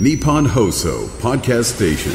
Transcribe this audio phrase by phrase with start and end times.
[0.00, 2.12] Nippon Hoso Podcast Station.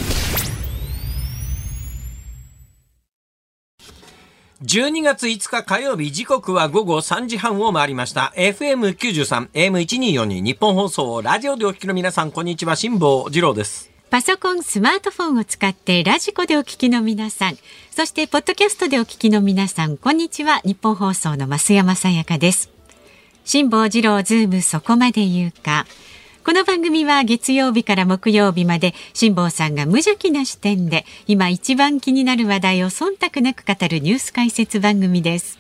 [4.64, 8.32] 12月5日火曜日時刻は午後3時半を回りました。
[8.38, 12.78] FM93、AM1242 日本放送ラジオでお聞きの皆さん、こんにちは。
[12.78, 13.92] 辛坊治郎です。
[14.10, 17.58] パソコン、スマートフォンを使ってラジコでお聞きの皆さん、
[17.92, 20.62] そしてポッドキャストでお聞きの皆さん、こんにちは。
[20.64, 22.70] 日本放送の増山さやかです。
[23.44, 25.86] 辛坊治郎ズームそこまで言うか。
[26.46, 35.58] この番組は月曜日から木曜日まで辛坊さんが無邪気な視点で今一番気になる話題を忖度なく語るニュース解説番組です。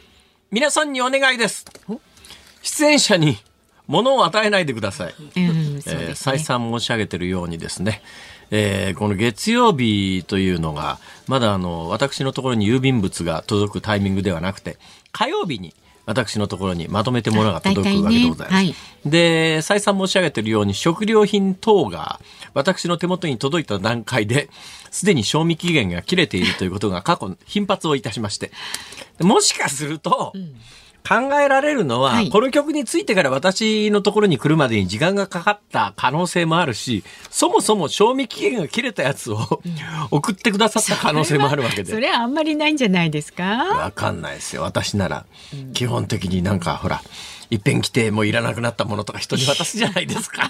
[0.51, 1.65] 皆さんにお願いです。
[2.61, 3.37] 出演者に
[3.87, 5.13] 物を与えないでください。
[5.17, 8.01] うん、そうえー再三申し上げているようにですね、
[8.51, 14.77] えーこの月曜日というのが、まだあの、私のところに郵便物が届くタイミングではなくて、
[15.13, 15.73] 火曜日に
[16.05, 18.51] 私のところにまとめて物が届くわけでございます。
[18.51, 18.57] ね。
[18.57, 18.75] はい。
[19.05, 22.19] で、再三申し上げているように、食料品等が
[22.53, 24.49] 私の手元に届いた段階で、
[24.91, 28.51] すでに賞味期限が切れているということが過去頻発をいたしまして、
[29.19, 30.33] もしかすると、
[31.07, 39.61] 考えられるのは、はいこの曲についてから私のところに来るまでに時間がかかった可能性もあるし、そもそも賞味期限が切れたやつを
[40.11, 41.91] 送ってくださった可能性もあるわけで。
[41.91, 43.43] それはあんまりないんじゃないですか？
[43.43, 44.63] わかんないですよ。
[44.63, 45.25] 私なら、
[45.73, 47.01] 基本的になんかほら、
[47.49, 50.49] いっぺん来てもういらなくなったものとか人に渡すじゃないですか。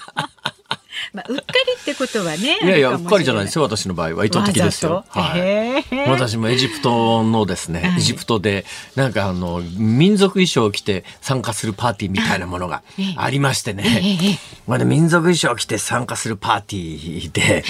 [1.13, 2.59] まあ、うっかりってことはね。
[2.61, 3.63] いやいや、うっかりじゃないですよ。
[3.63, 5.05] 私の場合は意図的ですよ。
[5.09, 6.09] はい。
[6.09, 8.65] 私もエジプトのですね、はいエジプトで、
[8.95, 12.83] なんかあの、民族衣装を着て参加するパーティーみたいなものが
[13.17, 13.83] ありましてね。
[13.85, 17.63] ええまあね、民族衣装を着て参加するパーティーで、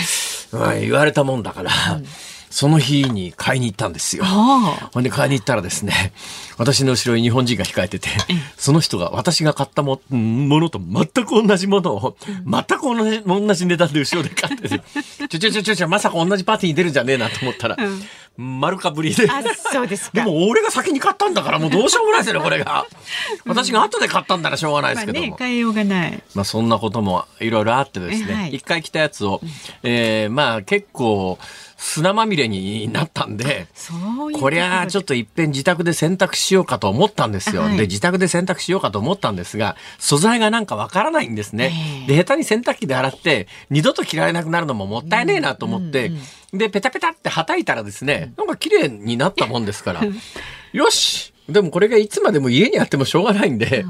[0.52, 1.72] まあ、言われたもんだから、
[2.53, 4.23] その日に買いに行ったんですよ。
[4.27, 6.13] あほんで買いに行ったらですね、
[6.59, 8.09] 私の後ろに日本人が控えてて、
[8.57, 12.15] その人が私が買ったもものと全く同じものを、
[12.45, 14.79] 全く同じ同じ値段で後ろで買ってて、
[15.29, 17.77] ちょちょちょちょちょ、まさか同じパーティーに出るんじゃねえなと思ったら、
[18.37, 19.27] 丸かぶりで。
[19.31, 20.27] あ、そうですでか。
[20.27, 22.86] も俺が先に買ったんだからもうどうしようもないですよね、これが。
[23.45, 25.37] 私が後で買ったんならしょうがないでますあねけども、。
[25.39, 26.23] 変えようがない。
[26.36, 29.42] まあそんなこともいろいろあってですね、はい一回着たやつを、
[29.81, 31.39] えーまあ結構
[31.86, 33.94] 砂まみれになったんで、そ
[34.27, 37.61] ういうこりゃあちょっとといっぺん自宅で洗濯しようかと思ったんですよ。
[37.61, 37.77] はい。
[37.77, 41.72] で、自宅で洗濯しようかと思ったんですが、素材がなんかわからないんですね。
[42.08, 42.16] ええ。
[42.16, 46.11] で、下手に洗濯機で洗って、二度と着られなくなるのももったいねえなと思って、
[46.52, 50.02] で、ペタペタって叩いたらですね、なんか綺麗になったもんですから、
[50.73, 51.33] よし！
[51.48, 53.86] でもこれがいつまでも家にあってもしょうがないんで、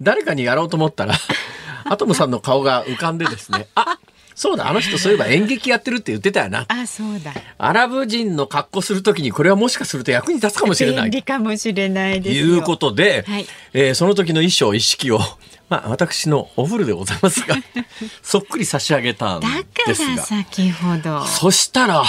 [0.00, 1.14] 誰かにやろうと思ったら、
[1.84, 3.93] アトムさんの顔が浮かんでですね、あ
[4.34, 6.66] そうだ、あの人そういえば演劇やってるって言ってたよな。
[6.68, 7.32] あ、そうだ。
[7.56, 11.10] アラブ人の格好するときにこれはもしかすると役に立つかもしれない。
[11.10, 12.46] 便利かもしれないですよ。
[12.46, 15.20] いうことで、はいえーその時の衣装、一式を、
[15.70, 17.56] まあ私のお風呂でございますが、
[18.22, 20.22] そっくり差し上げたんだからですが。
[20.24, 21.24] 先ほど。
[21.26, 22.04] そしたら、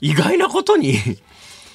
[0.00, 0.98] 意外なことに、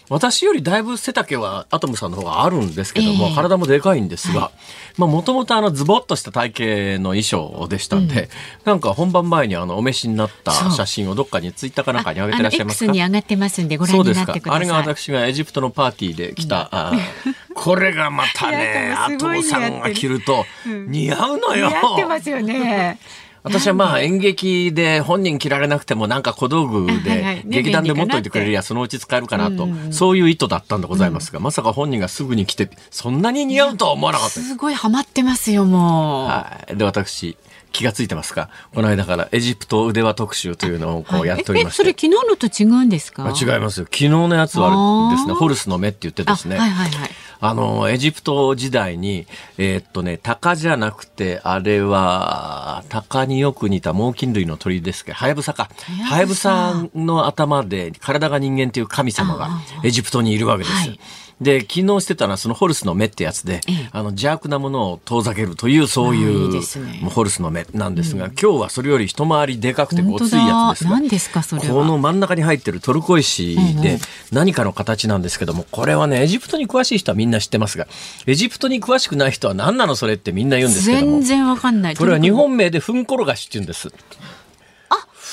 [0.09, 3.35] 私よりだいぶ背丈はアトムさんの方があるんですけども、ええ。
[3.35, 4.51] 体もでかいんですが、
[4.97, 6.49] まあもともとあのズボッとした体
[6.97, 8.29] 型の衣装でしたんで、
[8.63, 14.51] なんか本番前にあのお召しになった写真をどっかにツイッターかなんかに上げてらっしゃいますかあの X に上がってますんでご覧になってください。
[14.51, 21.67] あれが私がエジプトのパーティーで着た、あーこれがまたねアトムさんが着ると似合うの似よ。
[21.67, 22.99] 合ってますよね。
[23.45, 34.39] 私はまあ演劇で本人着られなくてもなんか小道具でね劇団で持っといてくれりゃそのうち使えるかなと、そういう意図だったんでございますが、まさか本人がすぐに来て、そんなに似合うとは思わなかった。
[34.39, 36.28] すごいハマってますよ、もう。
[36.28, 36.75] はい。
[36.75, 37.38] で、私、
[37.75, 38.50] 気がついてますか？
[38.74, 42.08] この間からエジプト腕輪特集というのをこうやっておりましえ、それて。
[42.08, 43.25] 昨日のと違うんですか？
[43.25, 43.86] あ違いますよ。
[43.86, 46.56] 昨日のやつはですね、ホルスの目って言ってですね。
[46.58, 47.09] あはいはいはい。
[47.41, 49.28] あの、エジプト時代に、
[49.58, 55.69] えーっとね、鷹じゃなくて、あれは、鷹によく似た猛禽類の鳥ですけど、ハヤブサか。
[56.06, 59.50] ハヤブサの頭で、体が人間という神様が
[59.84, 60.75] エジプトにいるわけです。
[60.75, 61.00] はい
[61.41, 66.62] で、昨日してたのはそのホルスの目ってやつで、ええあの邪悪なものを遠ざけるという、そういう
[67.09, 70.92] ホルスの目なんですが、今日はそれより一回りでかくてごついやつですが。
[70.92, 71.68] 何ですか、それは。
[71.68, 74.00] この真ん中に入ってるトルコ石で
[74.31, 77.88] 何かの形なんですけども、これはね、エジプトに詳しい人はみんな知ってますが、
[78.25, 81.95] エジプトに詳しくない人は何なのそれってみんな言うんですけども全、然わかんない。
[81.95, 83.92] これは日本名でふんころがしって言うんです。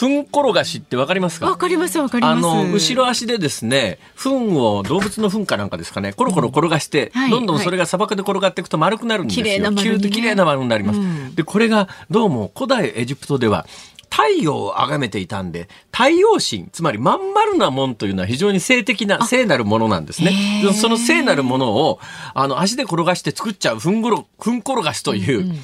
[0.02, 1.46] ふんころがしってわかりますか？
[1.46, 2.38] わかりますわかります。
[2.38, 9.44] あの、後ろ足でですね、糞を動物の糞かなんかですかね、コロコロ転がして、はいどんどんそれが砂漠で転がっていくと丸くなるんですよ。
[9.44, 10.02] 綺麗な丸にね。
[10.02, 10.98] と綺麗な丸になります。
[10.98, 11.36] うん。
[11.36, 13.64] で、これがどうも古代エジプトでは、
[14.10, 20.32] 太陽を崇めていたんで、太陽神、つまりまん丸なもんというのは非常に性的な、聖なるものなんですね。
[20.74, 22.00] その聖なるものを、
[22.34, 25.54] あの、足で転がして作っちゃう、ふんごろ、ふんころがしという、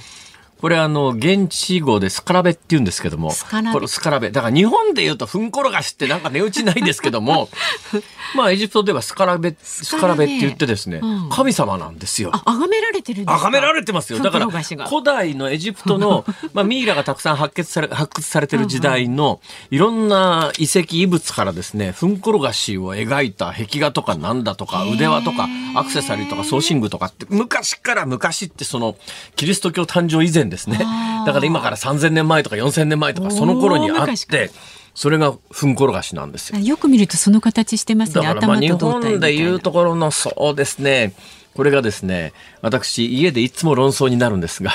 [0.60, 3.30] これあの、現地語でスカラベって言うんですけども。
[3.30, 4.30] スカラベスカラベ。
[4.30, 7.48] だから日本で言うと、ふんころがしってなんか値打ちないですけども、
[8.34, 12.30] まあエジプトではスカラベ、スカラベって言ってですね、うん神様なんですよ。
[12.32, 13.38] あ、崇められてるんですか？
[13.38, 14.18] 崇められてますよ。
[14.18, 19.40] だから、古代のエジプトの、 まあ、ミイラがたくさん発掘され、発掘されてる時代の、
[19.70, 28.96] いろんな遺跡、遺物からですね、ふんころがしを描いた壁画とかなんだとか、腕輪とか、アクセサリーとか、装身具とかって、昔から昔ってその、
[29.36, 30.78] キリスト教誕生以前ですね。
[31.26, 34.50] だから今から3000年前とか4000年前とか、その頃にあって、
[34.94, 36.58] それがふんころがしなんですよ。
[36.58, 38.24] よく見るとその形してますね。
[38.24, 41.12] だからまあ日本でいうところのそうですね。
[41.54, 44.72] これがですね私家でいつも論争になるんですが、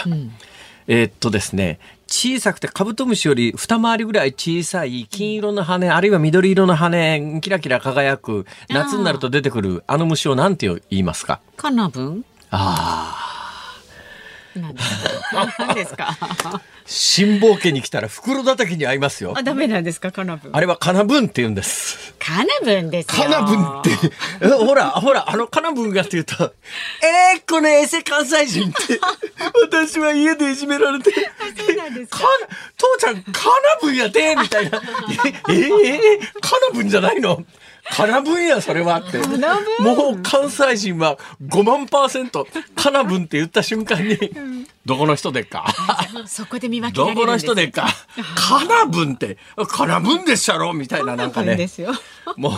[0.87, 11.39] えーっとですね小さくてカブトムシより二回りぐらい小さい金色の羽あるいは緑色の羽キラキラ輝く夏になると出てくるあの虫を何て言いますか？
[11.55, 12.25] カナブン？
[12.51, 13.79] あ
[14.57, 14.59] あ
[15.57, 16.17] 何ですか？
[16.85, 19.33] 辛抱家に来たら袋叩きに合いますよ。
[19.37, 20.11] あ、ダメなんですか？
[20.11, 20.55] カナブン。
[20.55, 22.13] あれはカナブンって言うんです。
[22.19, 23.23] カナブンですよ。
[23.23, 23.89] カナブンって、
[24.41, 26.53] えほら、ほら、あのカナブンがって言うと、
[27.35, 28.99] えー、このエセ関西人って、
[29.63, 32.19] 私は家でいじめられて、そうなんですか？
[32.19, 32.25] か
[32.77, 33.31] 父ちゃん、カナ
[33.81, 34.81] ブンやでみたいな。
[35.49, 37.43] え、えー、カナブンじゃないの？
[37.91, 39.17] カナブンや、それはって。
[39.17, 44.17] もう関西人は5万パーセント、カナブンって言った瞬間に、
[44.85, 45.65] どこの人でっか？
[46.25, 47.87] そこで見分けらどこのれるんです人でっか？
[48.35, 49.37] カナブンって、
[49.67, 50.73] カナブンでっしゃろ？
[50.73, 51.67] みたいななんかね。
[52.37, 52.53] もう、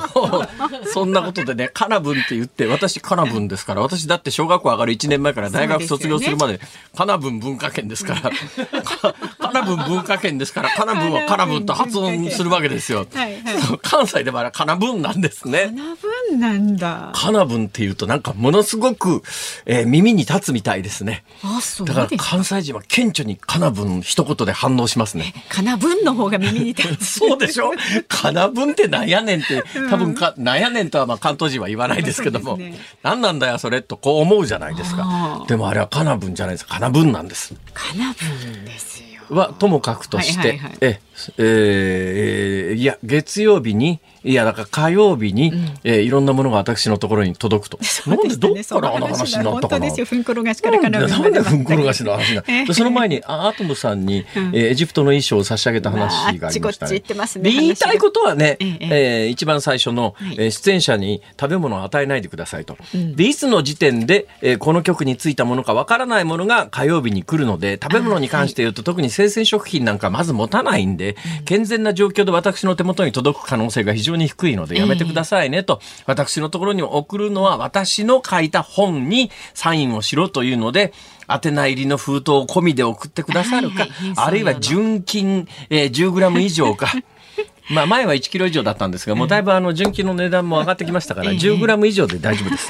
[0.88, 6.60] そんなことでね、カナブンって言って、私カナブンですから、私だって小学校上がる1年前から大学卒業するまで、
[6.96, 13.08] カナブン文化圏ですから、かカナブン文化圏ですから、カナブンはカナブンと発音するわけですよ。
[13.14, 15.66] はいはいそう関西ではカナブンなんですね。
[15.66, 17.12] カナブンなんだ。
[17.16, 19.22] カナブンっていうとなんかものすごく、
[19.66, 21.24] えー耳に立つみたいですね。
[21.44, 22.08] あ、そうだから。
[22.18, 25.34] 関西人は顕著にカナブン一言で反応しますね。
[25.50, 27.06] カナブンの方が耳に立つ。
[27.20, 27.72] そうでしょ？
[28.08, 35.46] かなぶんってなんやねんって、多分か、なんやねんとはまあ関東人は言わないですけども、ねなんなんだよそれとこう思うじゃないですあかー。
[35.48, 36.66] でもあれはかなぶんじゃないです。
[36.68, 37.54] かなぶんなんです。
[37.74, 39.06] カナブンですよ。
[39.36, 41.00] は、ともかくとして、はいはいはいえ、
[41.38, 45.54] えーいや、月曜日に、いや、だから火曜日に、
[45.84, 47.80] えーいろんなものが私のところに届くと。
[48.08, 49.90] なんでどっからあの話になったかな？
[49.90, 52.66] ふんころがしからカナブンなんまででふんころがしの話なええ。
[52.66, 57.02] でその前にあアトムさんに、えーエジプトの衣装を差し上げた話がありましたね。
[57.16, 57.50] ますね。
[57.50, 60.36] で言いたいことはね、えええー一番最初の、はい。
[60.38, 62.78] えー出演者に食べ物を与えないでくださいと。
[62.94, 71.05] でいつの時点で、えーこの曲についたものかわからないものが火曜日に来るので食べ物に関して言うと、特に生鮮食品なんかまず持たないんで、
[71.46, 80.94] 健全な状況で私の手元に届く可能性が非常に低いのでやめてくださいねと、私のところに送るのは私の書いた本にサインをしろというので、
[81.28, 86.92] 宛名入りの封筒を込みで送ってくださるか、はいはいあるいは純金、えー、10グラム以上か。
[87.70, 92.70] まあ前は1キロ以上だったんですが、もうだいぶあの純金の値段も上がってきましたから、ええ10グラム以上で大丈夫です。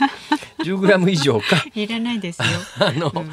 [0.64, 1.64] 10グラム以上か。
[1.76, 2.48] いらないですよ。
[2.80, 3.32] あの、うん、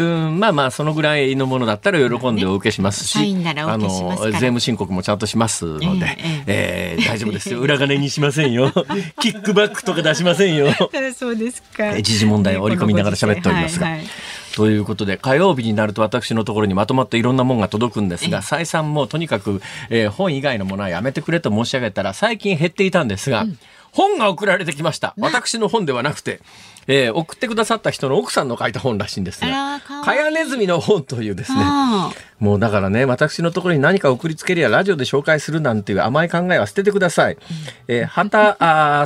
[0.00, 6.16] まあまあ、そのぐらいのものだったら喜んでお受けしますし、あの、税務申告もちゃんとしますので、
[6.46, 7.60] ええー大丈夫ですよ。
[7.60, 8.72] 裏金にしませんよ。
[9.20, 10.68] キックバックとか出しませんよ。
[11.14, 11.96] そうですか。
[11.96, 13.86] え時事問題を織り込みながら喋っておりますが。
[13.86, 14.06] はいはい
[14.54, 23.46] ということで、火曜日になると私のところにまとまっていろんなものが届くんですが、再三もうとにかく、えー本以外のものはやめてくれと申し上げたら、最近減っていたんですが、
[23.92, 25.14] 本が送られてきました。
[25.18, 26.40] 私の本ではなくて、
[26.86, 32.10] えー送ってくださった人の奥さんの書いた本らしいんですがかやねずみの本というですね、あ
[32.42, 37.36] もうだからね、私のところに何か送りつけるやラジオで紹介するなんていう甘い考えは捨ててください。
[37.86, 38.56] えー、畑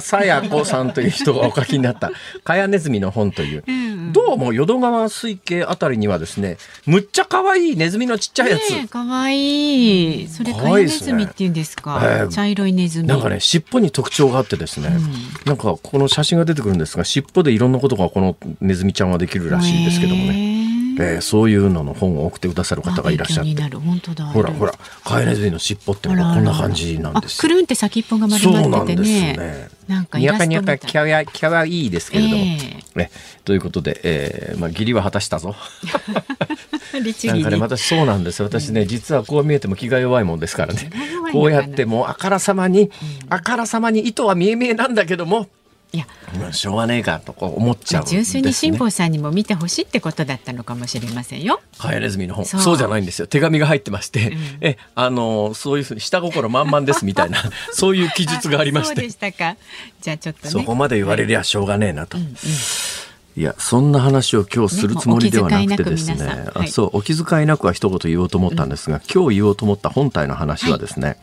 [0.00, 2.10] さや子さんという人がお書きになった、
[2.44, 3.62] かやねずみの本という、
[4.14, 8.70] どうも淀川水系あたりにはですね、むっちゃ可愛いネズミのちっちゃいやつ。
[8.70, 10.28] ねえかわいい。
[10.28, 12.00] それかカヤネズミって言うんですか？
[12.02, 13.08] ええ茶色いネズミ。
[13.08, 14.88] なんかね、尻尾に特徴があってですね、
[15.44, 20.65] なんかこの写真が出てくるんですが、尻尾でいろんなことがこのネズミちゃんはできるらしいんですけどもね、ね。
[20.98, 23.62] えーそういうのの本を送ってくださる方がいらっしゃって。
[23.62, 24.72] ほらほら、
[25.04, 29.36] カエネズミの尻尾ってこんな感じなんですくるんって先っぽが丸まっててなんですね。
[29.36, 29.68] ね。
[29.88, 33.10] なんかイにゃかラストみたいにゃかきゃわきゃわいいですけれども、えね、
[33.44, 35.54] ということで、えーまあ、義理は果たしたぞ。
[37.28, 37.62] なんかね、に。
[37.62, 38.46] 私そうなんですよ。
[38.46, 40.90] 私ね、実はこう見えても気が弱いもんですからね
[41.32, 42.90] こうやってもうあからさまに、
[43.28, 45.48] あからさまに意図は見え見えなんだけども、
[45.92, 46.06] いや、
[46.38, 48.16] まあしょうがねえかとこう思っちゃうんです、ね。
[48.16, 51.60] 純粋に辛坊さんにも見てほしいってことだったのかもしれませんよ。
[51.78, 57.38] カエネズミの本そそううじゃないんですよ手紙が入ってまして、えあのそういうふうに下心満々ですみたいな
[57.72, 59.56] そういう記述がありましてでしたか。
[60.00, 60.50] じゃあちょっとね。
[60.50, 62.18] そこまで言われりゃしょうがねえなと。
[63.36, 66.14] いや、そんな話を今日するつもりではなくてですね。
[66.14, 71.18] ねはいあそう、お気遣いなくは一言言おうと思ったんですが、今日言おうと思った本体の話はですね、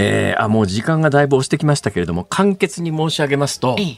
[0.00, 3.96] えーあ、もう時間がだいぶ押してきましたけれども、簡潔に申し上げますと、ええ。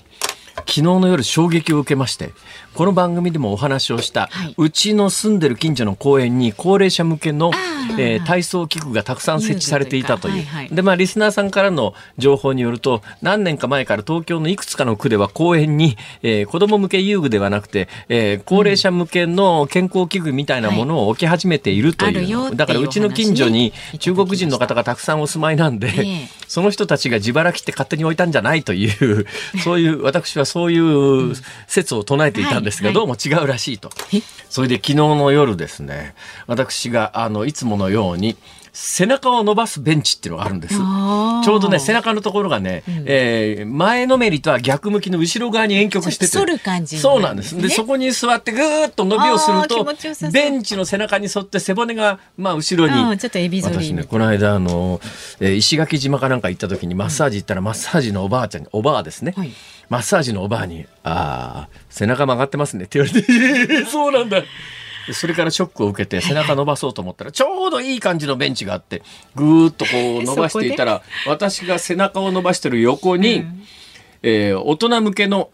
[0.56, 2.32] 昨日の夜衝撃を受けまして
[2.74, 4.54] この番組でもお話をした、はい。
[4.56, 7.50] うちの住んでる近所の公園に高齢者向けの
[7.98, 10.34] えー体操器具がたくさん設置されていたという。
[10.36, 26.28] はいはいでまあリスナーさんからの情報によると何年か前から東京のいくつかの区では公園に、えー子供向け遊具ではなくて、えー高齢者向けの健康器具みたいなものを置き始めているという,、あるよっていうだからうちの近所に中国人の方がたくさんお住まいなんで、ええ。
[26.48, 29.26] その人たちが自腹切って勝手に置いたんじゃないという、
[29.62, 31.34] そういう、私はそういう
[31.66, 34.20] 説を唱えていたんですが、はいどうも違うらしいとえ？
[34.48, 36.14] それで昨日の夜ですね、
[36.46, 38.36] 私が、あの、いつものように、
[38.74, 40.74] 背中を伸ばすベンチっていうのがあるんです。
[40.74, 46.44] ちょうどね、背中のところがね、えー前のめりとは逆向きの後ろ側に遠曲してて。
[46.44, 47.42] る感じにそうなんで。
[47.42, 49.86] すで、そこに座ってぐーっと伸びをすると
[50.32, 52.98] ベンチの背中に沿って背骨が、まあ、後ろに。
[52.98, 55.00] うんちょっとエビ私ね、この間、あの、
[55.40, 59.32] えー石垣島かなんか行った時にマッサージ行ったら、マッサージのおばあちゃんに、おばあですね。
[59.36, 59.52] はい
[59.92, 64.40] マッサージのおばあに、ああ、背中曲がってますねって言われて、え ーそうなんだ。
[65.06, 69.02] でそれからショックを受けて背中伸ばそうと思ったらちょうどいい感じのベンチがあって
[69.34, 73.44] ぐーっとこう伸ばしていたら私が背中を伸ばしてる横に、
[74.22, 75.50] えー大人向けの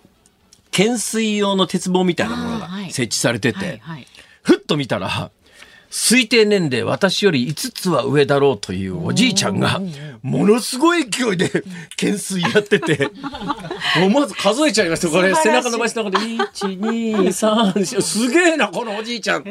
[0.71, 3.80] 懸垂用の鉄棒みたいなものが設置されてて、
[4.42, 5.30] ふっと見たら
[5.90, 9.80] 推定年齢私より5つは上だろうというおじいちゃんが
[10.23, 11.49] ものすごい勢いで
[11.99, 13.11] 懸垂やってて
[14.04, 15.09] 思わず数えちゃいました。
[15.09, 19.45] これ背中伸ばしながら123すげえなこのおじいちゃん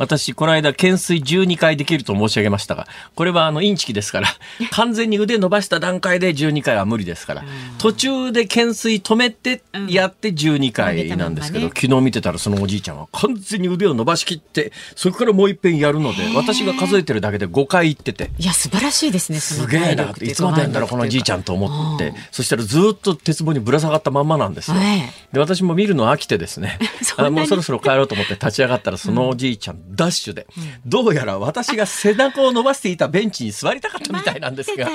[0.00, 4.28] 私この間懸垂12回できると申し上げましたがこれはあのインチキですから
[4.72, 7.44] 完全に腕伸ばした段階で12回は無理ですから
[7.76, 18.30] 途中で懸垂止めてやって12回なんですけど、うん昨日見てたらそのおじいちゃんは完全に腕を伸ばしきってそこからもう一遍やるので私が数えてるだけで5回行ってて。
[18.38, 24.76] いや素晴らしいですねすげえ体なっていつまでやんだろうこのおじいちゃんと思ってそしたらずっと鉄棒にぶら下がったまんまなんですよ。
[24.76, 25.02] はい。
[25.32, 26.78] で私も見るの飽きてですね。
[27.16, 30.46] あもうそろそろ帰ろうと思って立ち上がったらそのおじいちゃんダッシュで、
[30.86, 34.88] どうやら私が背中を伸ばしていたベンチに座りたかったみたいなんですが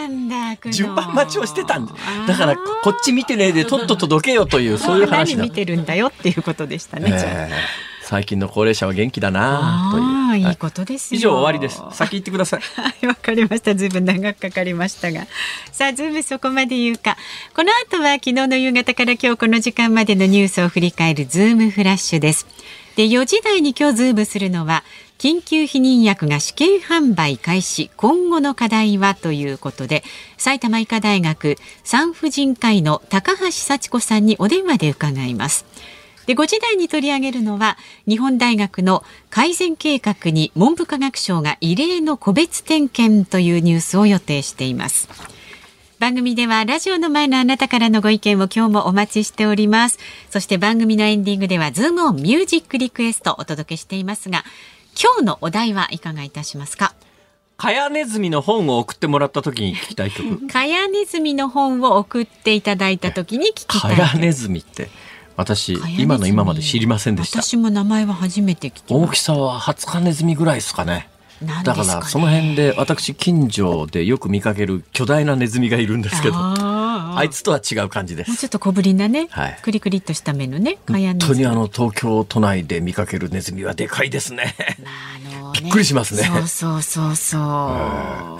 [0.72, 7.50] 順番待ちをしてたんだからこっち見てねえでとっととどけよというそういう話何だ見てるんだよっていうことでしたね、
[8.02, 10.16] 最近の高齢者は元気だなという。
[10.38, 11.18] いはいいことですよ。
[11.18, 11.82] 以上終わりです。
[11.92, 12.62] 先行ってください。
[12.80, 13.76] はい、わかりました。
[13.76, 15.26] ずいぶん長くかかりましたが。
[15.72, 17.18] さあ、ズームそこまで言うか。
[17.56, 22.46] この後は昨日の夕方から今日この時間までのニュースを振り返るズームフラッシュです。
[22.96, 24.84] で、4時台に今日ズームするのは、
[25.18, 30.04] 緊急避妊薬が試験販売開始、今後の課題はということで、
[30.38, 35.66] 埼玉医科大学産婦人科医の高橋幸子さんにお電話で伺います。
[36.26, 45.08] で5時台に取り上げるのは日本大学の改善計画に文部科学省が異例の個別点検というニュースを予定しています
[46.06, 49.98] 番組ではラジオの前のあなたからのご意見を今日もお待ちしております。
[50.30, 54.44] そして番組のエンディングではズームオンミュージックリクエストをお届けしていますが
[55.02, 56.94] 今日のお題はいかがいたしますか？
[57.58, 60.46] カヤネズミの本を送ってもらった時に聞きたい曲。
[60.48, 64.92] カヤネズミの本を送っていただいた時に聞きたいカヤネズミって
[65.36, 67.42] 私今の今まで知りませんでした。
[67.42, 71.10] 私も名前は初めて聞きまし大きさはハツカネズミぐらいですかね
[71.44, 78.30] だからその辺で私近所でよく見かける巨大なネズミがいるんですけどあいつとは違う感じです。
[78.30, 79.60] もうちょっと小ぶりなね、はい。
[79.62, 84.56] クリクリっとした目のね、本当にあの東京都内で見かけるネズミはでかいですね。
[84.86, 85.62] あのね。
[85.62, 86.24] びっくりしますね。
[86.24, 88.40] そうそうそうそう。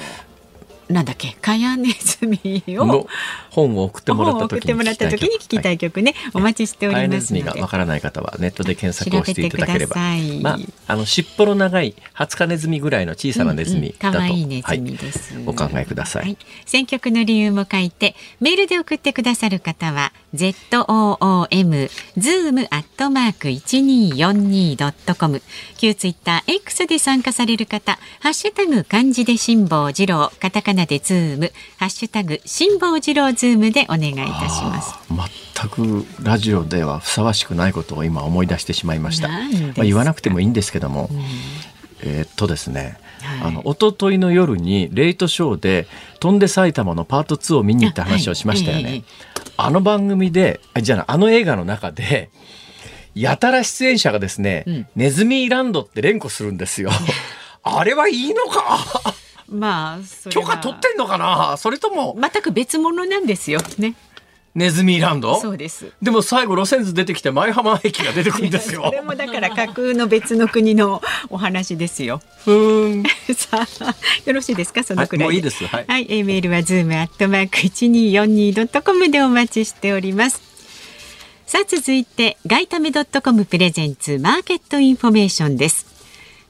[0.90, 3.08] なんだっけ、かやねずみをの。
[3.52, 7.44] 本を送ってもらった時に聞きたいい曲ね、お待ちしておカヤりますので。
[7.44, 7.68] ネズミがわ。
[7.68, 9.96] からない方はネットで検索をしていただければ。
[10.42, 15.44] まああの尻尾の長いハツカネズミぐらいの小さなネズミだと、可愛いネズミです、はい。
[15.48, 25.42] お考えください、はい、選曲の理由も書いてメールで送ってくださる方は z o o m zoom アットマーク一二四二ドットコム。
[25.78, 34.94] 旧ツイッター X で参加される方ハッシュタグ漢字で辛坊治郎カタカナでズームハッシュタグ辛坊治郎ズームでお願いいたします。
[35.10, 39.30] 全くラジオではふさわしくないことを今思い出してしまいました。
[39.30, 39.36] ま
[39.80, 41.10] あ、言わなくてもいいんですけども、
[42.02, 43.48] えーっとですね、はい。
[43.48, 45.88] あの一昨日の夜にレイトショーで
[46.20, 49.04] 「飛んで埼玉」のパート2を見に行った話をしましたよね。
[49.58, 52.30] あの番組であじゃああの映画の中で
[53.14, 54.88] やたら出演者がですね、うん。
[54.96, 56.90] ネズミランドって連呼するんですよ。
[57.64, 58.78] あれはいいのか？
[59.48, 61.56] まあ許可取ってんのかな？
[61.58, 62.18] それとも。
[62.20, 63.96] 全く別物なんですよね。
[64.56, 65.40] ネズミランド？
[65.42, 65.92] そうです。
[66.02, 72.22] でも最後路線図出てきて舞浜駅が出てくるんですよ それもだから架空の別の国のお話ですよ。
[72.46, 73.04] ふーん
[73.36, 73.96] さあ、
[74.26, 75.24] よろしいですか、そのくらいで。
[75.26, 80.42] はいもういいですはいはい、えーメールはズームアットマーク一二四二ドットコムでお待ちしております。
[81.46, 85.95] さあ、続いて、ガイタメドットコムプレゼンツマーケットインフォメーションです。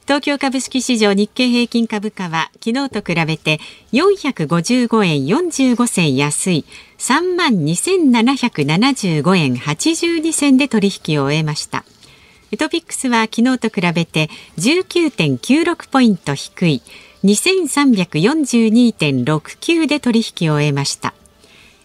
[0.06, 3.58] 東京株式市場日経平均株価は昨日と比べて
[3.92, 6.64] 455円45銭安い
[6.98, 11.84] 3万2775円82銭で取引を終えました。
[12.56, 16.82] トピックスは昨日と比べて19.96ポイント低い
[17.24, 21.14] 2342.69で取引を終えました。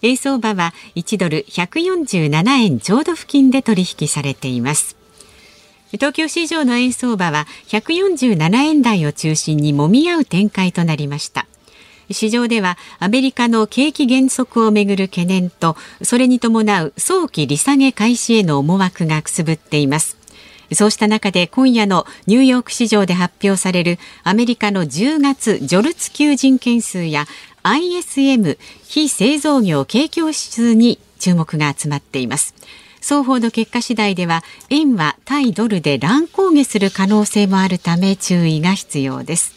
[0.04, 5.01] 円相場は1ドル147円ちょうど付近で取引されています。
[5.92, 11.48] 東京市場の円相場は147円台を中心に揉み合う展開となりました。
[12.10, 20.18] 市場ではアメリカの景気減速をめぐる懸念とそれに伴う早期利下げ開始への思惑がくすぶっています。
[20.74, 27.26] そうした中で今夜のニューヨーク市場で発表されるアメリカの10月ジョルツ求人件数や
[27.64, 32.56] ISM 非製造業景況指数に注目が集まっています。
[33.02, 39.54] 双方の結果次第では円は対ドルで乱高下する可能性もあるため注意が必要です。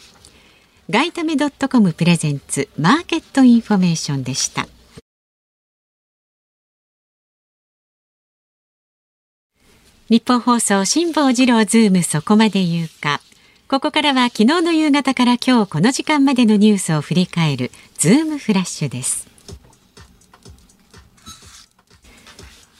[0.89, 4.67] ガイタメドットコムプレゼンツマーケットインフォメーションでした。
[10.07, 13.21] ニッポン放送辛坊治郎ズームそこまで言うか。
[13.67, 19.24] ここからは昨日の夕方から今日この時間までのニュースを振り返るズームフラッシュです。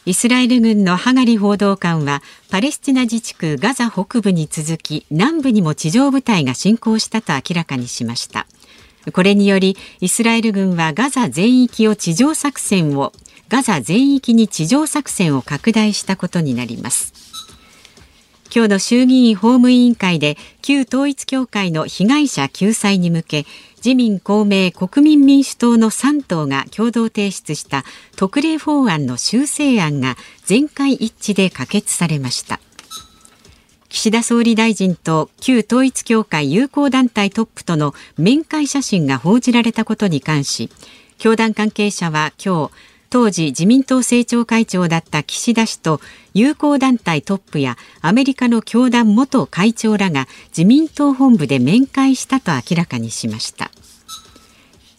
[0.08, 2.22] イスラエル軍のハガリ報道官は
[2.52, 8.46] パレスチナ自治区ガザ北部に続き南部にも地上部隊が侵攻したと明らかにしました。
[9.14, 13.14] これによりイスラエル軍はガザ全域を地上作戦を
[13.50, 17.12] ガザ全域に地上作戦を拡大したことになります。
[18.56, 23.46] 今日の衆議院法務委員会で旧統一教会の被害者救済に向け
[23.86, 27.83] 自民公明国民民主党の3党が共同提出した
[28.16, 32.60] 特例法案の修正案が全会一致で可決されました。
[33.88, 40.72] 岸田総理大臣と旧統一教会友好団体トップとの面会写真が報じられたことに関し
[41.20, 42.72] 教団関係者は今日
[43.09, 46.01] 当時自民党政調会長だった岸田氏と
[46.33, 53.72] 友好団体トップやアメリカの教団元会長らが自民党本部で面会したと明らかにしました。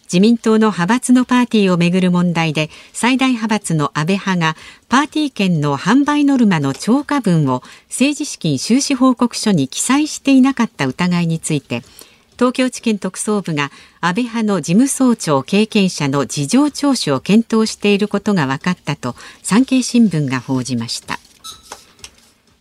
[0.07, 4.57] 自民党の派閥のパーティーをめぐる問題で最大派閥の安倍派が
[4.89, 11.83] パーティー券の販売ノルマの超過分を政治資金収支報告書に記載していなかった疑いについて
[12.37, 13.71] 東京地検特捜部が
[14.01, 21.19] 安倍派の事務総長経験者の事情聴取を検討していることが分かったと産経新聞が報じました。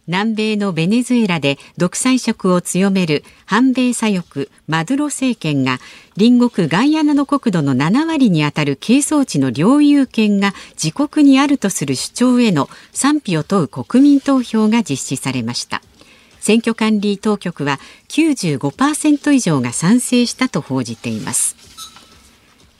[0.08, 5.80] 南米のベネズエラで独裁色を強める反米左翼マドゥロ政権が
[6.16, 15.82] 隣国ガイアナの国土の7割にあたる係争地の領有権が自国にあるとする主張への賛否を問う国民投票が実施されました。
[16.46, 21.56] 選挙管理当局は95%以上が賛成したと報じています。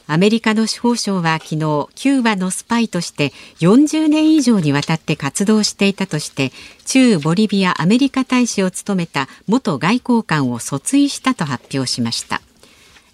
[0.06, 1.56] アメリカの司法省は昨日
[1.96, 6.52] キューバのスパイとして40年以上にわたって活動していたとして
[6.86, 12.44] 中ボリビアアメリカ大使を務めた元外交官を訴追したと発表しました。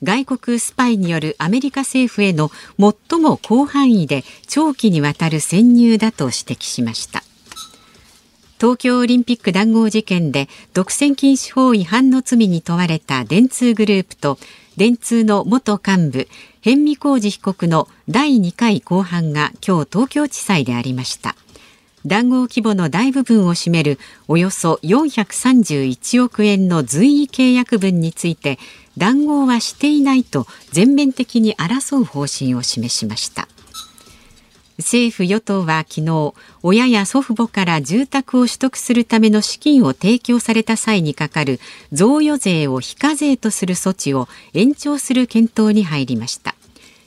[0.04, 7.24] 外国スパイによるアメリカ政府への最も広範囲で長期にわたる潜入だと指摘しました。
[8.62, 14.38] 東京オリンピック談合事件で独占禁止法違反の罪に問われた電通グループと
[14.78, 16.28] 電通の元幹部
[16.62, 21.36] 逸見晃治被告の第2回公判が今日東京地裁でありました。
[22.06, 23.98] 談合規模の大部分を占める
[24.28, 28.60] およそ431億円の随意契約分について
[28.96, 33.48] 談合はしていないと全面的に争う方針を示しました。
[34.82, 41.60] 政府与党は昨日親や祖父母から住宅を取得するための資金を提供された際にかかる
[41.92, 46.56] 贈与税を非課税とする措置を延長する検討に入りました。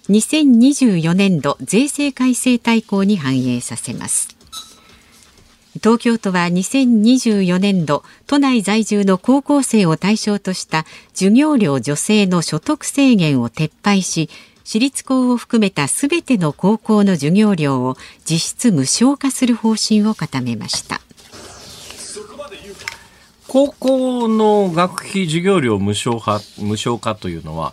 [0.08, 4.34] 2024年度税制改正大綱に反映させます。
[5.82, 10.84] 東京都は2024年度都内在住の高校生を対象とした
[11.14, 14.30] 授業料助成の所得制限を撤廃し
[14.64, 21.00] 私立校を含めたすべての高校の授業料を実質無償化する方針を固めました。
[23.46, 27.72] 高校の学費授業料無償化無償化というのは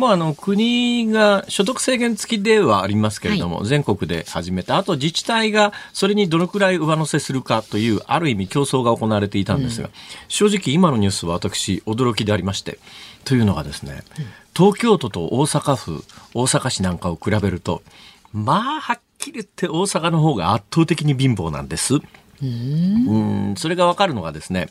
[0.00, 4.78] もうあの国が所得制限付きではありますけれども、全国で始めた。
[4.78, 9.90] あと自治体がそれにどのくらい上乗せするかという、ある意味競争が行われていたんですが、
[10.28, 12.78] 正直今のニュースは私驚きでありまして、
[13.24, 14.02] というのがですね、
[14.60, 17.82] 東京都と大阪府、大阪市なんかを比べると、
[18.34, 21.94] まあ、はっきり言って大阪の方が圧倒的に貧乏なんです。
[22.42, 23.54] うん。
[23.56, 24.68] それがわかるのがですね、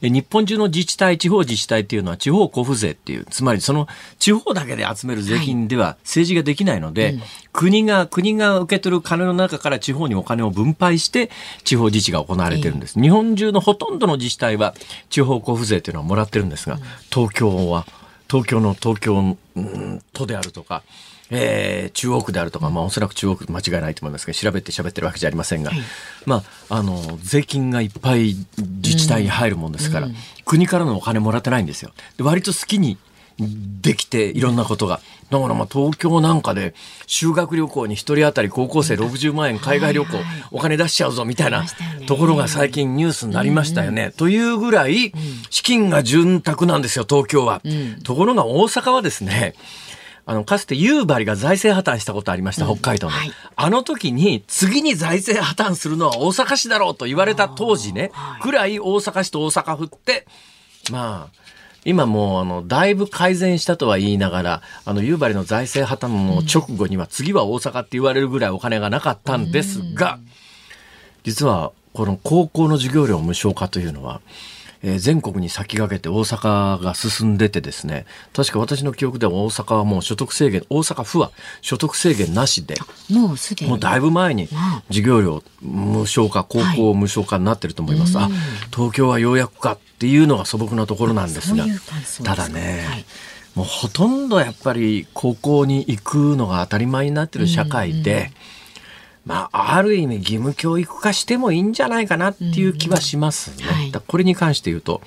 [0.00, 3.86] え日本中の自治体、地方自治体っていうのは地方交付税っていう、つまりその
[4.18, 7.18] 地方だけで集める税金では政治ができないので、
[7.52, 11.28] 国が、国が受け取る金の中から地方にお金を分配して
[11.64, 12.98] 地方自治が行われてるんです。
[12.98, 14.74] 日本中のほとんどの自治体は
[15.10, 16.78] 地方交付税っていうのはもらってるんですが、
[17.12, 17.86] 東京は、
[18.30, 20.82] 東京の東京、うん都であるとか、
[21.30, 25.72] えー中央区であるとか、まあ、おそらく中央区間違いないと思いますけど、調べて喋ってるわけじゃありませんが、
[26.26, 30.08] まあ、あの、税金がいっぱい自治体に入るもんですから、
[30.44, 31.92] 国からのお金もらってないんですよ。
[32.16, 32.98] で割と好きに
[33.38, 35.00] できて、いろんなことが。
[35.30, 36.74] だからまあ東京なんかで
[37.06, 40.08] 修学旅行に一人当たり高校生60万円海外旅行
[40.50, 41.66] お金出しちゃうぞみたいな
[42.06, 44.12] ところが最近ニュースになりましたよね。
[44.16, 45.12] というぐらい
[45.50, 47.60] 資金が潤沢なんですよ、東京は。
[48.04, 49.54] ところが大阪はですね、
[50.24, 53.14] あの、かつて夕張が財政破綻したことありました、北海道の。
[53.14, 53.32] はい。
[53.56, 60.26] あの時に、次に財政破綻するのは大阪市だろうと言われた当時ね、ぐらい大阪市と大阪府って、
[60.90, 61.47] まあ、
[61.84, 70.18] 今もう、あの、だいぶ改善したとは言いながら、あの、夕張の財政破綻の直後には、次は大阪って言われるぐらいお金がなかったんですが、
[71.24, 74.20] 実は、この高校の授業料無償化というのは、
[74.82, 82.76] えー全国に先駆けて大阪が進んでてですね、確か私の記憶では大阪はもう所得制限、大阪府は所得制限なしで、
[83.10, 83.70] もうすでに。
[83.70, 84.48] もうだいぶ前に
[84.88, 88.18] 授業料無償化、高校無償化になってると思います。
[88.18, 88.28] あ、
[88.74, 91.80] 東京はようやくかっていうのが素朴なところなんですがそういう
[92.24, 93.04] ただね、はい。
[93.54, 98.30] もうほとんどやっぱり高校に行くのが当たり前になってる社会で、
[99.28, 103.66] まあ、ある意味義務教育化してもいいんじゃないかなっていう気はしますね。
[103.68, 105.02] うんはいこれに関して言うと、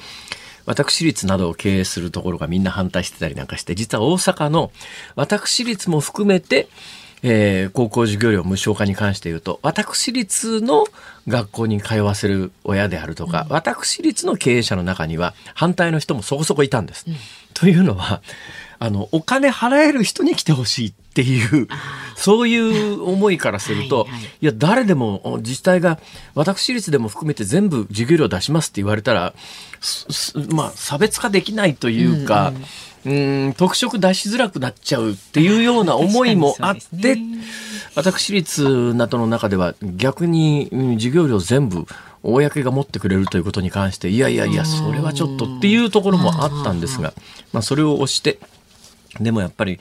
[0.65, 4.71] 私立などを経営するところがみんな反対してたりなんかして、実は大阪の
[5.15, 6.67] 私立も含めて、
[7.23, 10.85] えー高校授業料無償化に関して言うと、私立の
[11.27, 17.05] 学校に通わせる親であるとか、私立の経営者の中には反対の人もそこそこいたんです。
[17.53, 18.21] というのは、
[18.77, 21.67] あの、お金払える人に来てほしいっていう、
[22.15, 24.21] そういう思いからすると、はいはい。
[24.21, 25.99] いや、誰でもお自治体が
[26.35, 29.33] 私立でも含めて全部授業料出しますって言われたら、
[30.53, 37.39] まあ、差別化できないというか、うん特色出しづらくなっちゃうっていうような思いもあってね、
[37.95, 41.87] 私立などの中では逆にうん授業料全部
[42.21, 47.13] 公が持ってくれるということに関して、いやいやいや、それはちょっとっていうところもあったんですが、
[47.53, 48.37] まあ、それを押して、
[49.19, 49.79] でもやっぱり、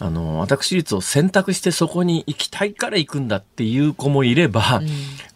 [0.00, 4.82] あの、私立を選択してそこに行きたいから行くんだっていう子もいれば、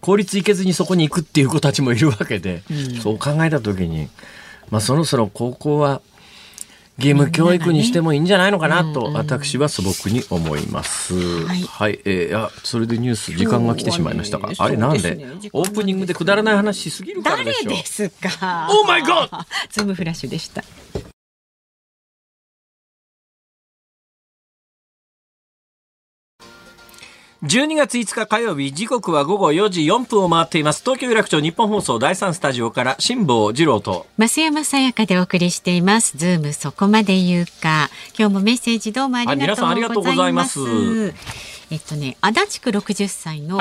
[0.00, 2.62] 公立行けずにそこに行くっていう子たちもいるわけで、
[3.02, 4.08] そう考えたときに、
[4.70, 6.02] まあそろそろ高校は
[6.98, 11.14] 義務教育にしてもいいんじゃないのかなと私は素朴に思います。
[11.46, 11.62] はい。
[11.62, 15.14] はい、えーあ、それでニュース時間が来てしまいましたが、ねあれなんで？
[15.14, 15.26] ね。
[15.52, 19.28] オープニングでくだらない話しすぎるから誰でしょですか？Oh my God！
[19.70, 20.64] ズームフラッシュでした。
[27.44, 36.18] 12月5日火曜日時刻は午後4時4分を回っています東京有楽町ニッポン放送第3スタジオから辛坊治郎と増山さやかでお送りしています。
[36.18, 37.90] ズームそこまで言うか。
[38.18, 39.68] 今日もメッセージどうもありがとうございます。
[39.68, 41.14] あ皆さんありがとうございます
[41.70, 43.58] えっとね、足立区60歳の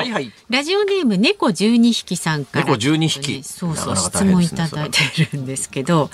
[0.49, 4.99] ラジオネーム猫12匹さんから、猫12匹そうそう、なかなか質問いただいて
[5.33, 6.09] るんですけど、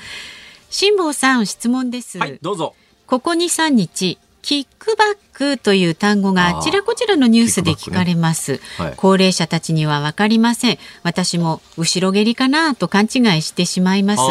[0.69, 2.19] 辛坊さん質問です。
[2.19, 8.53] はいどうぞここ2、3日、キックバックという単語があちらこちらのニュースで聞かれます。
[8.53, 10.77] ねはい高齢者たちには分かりません。
[11.01, 14.21] 私も後ろ蹴りかなと勘違いしてしまいます。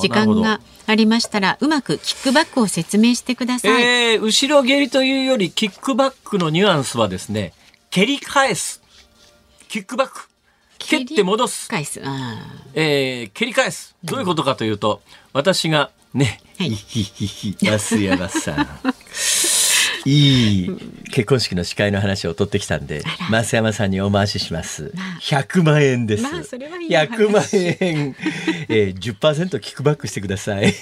[0.00, 3.82] 時間がありましたらうまくキックバックを説明してください。
[3.82, 7.52] えー、後ろ蹴りというよりキックバックのニュアンスはですね
[7.90, 8.82] 蹴り返す
[9.68, 10.30] キックバック
[10.78, 12.00] 蹴って戻す返す。
[12.02, 12.38] あ
[12.72, 13.94] えー蹴り返す。
[14.02, 15.02] どういうことかというと、
[15.34, 18.68] 私が、ね、はいひひひ、安山さん。
[20.06, 20.70] いい
[21.10, 24.92] 結婚式の司会の話を取ってきたんで、増山さんにお回しします。
[25.20, 26.22] 100万円です。
[26.22, 28.16] まあそれはいいお話100万円、
[28.68, 30.74] えー、10%キックバックしてください。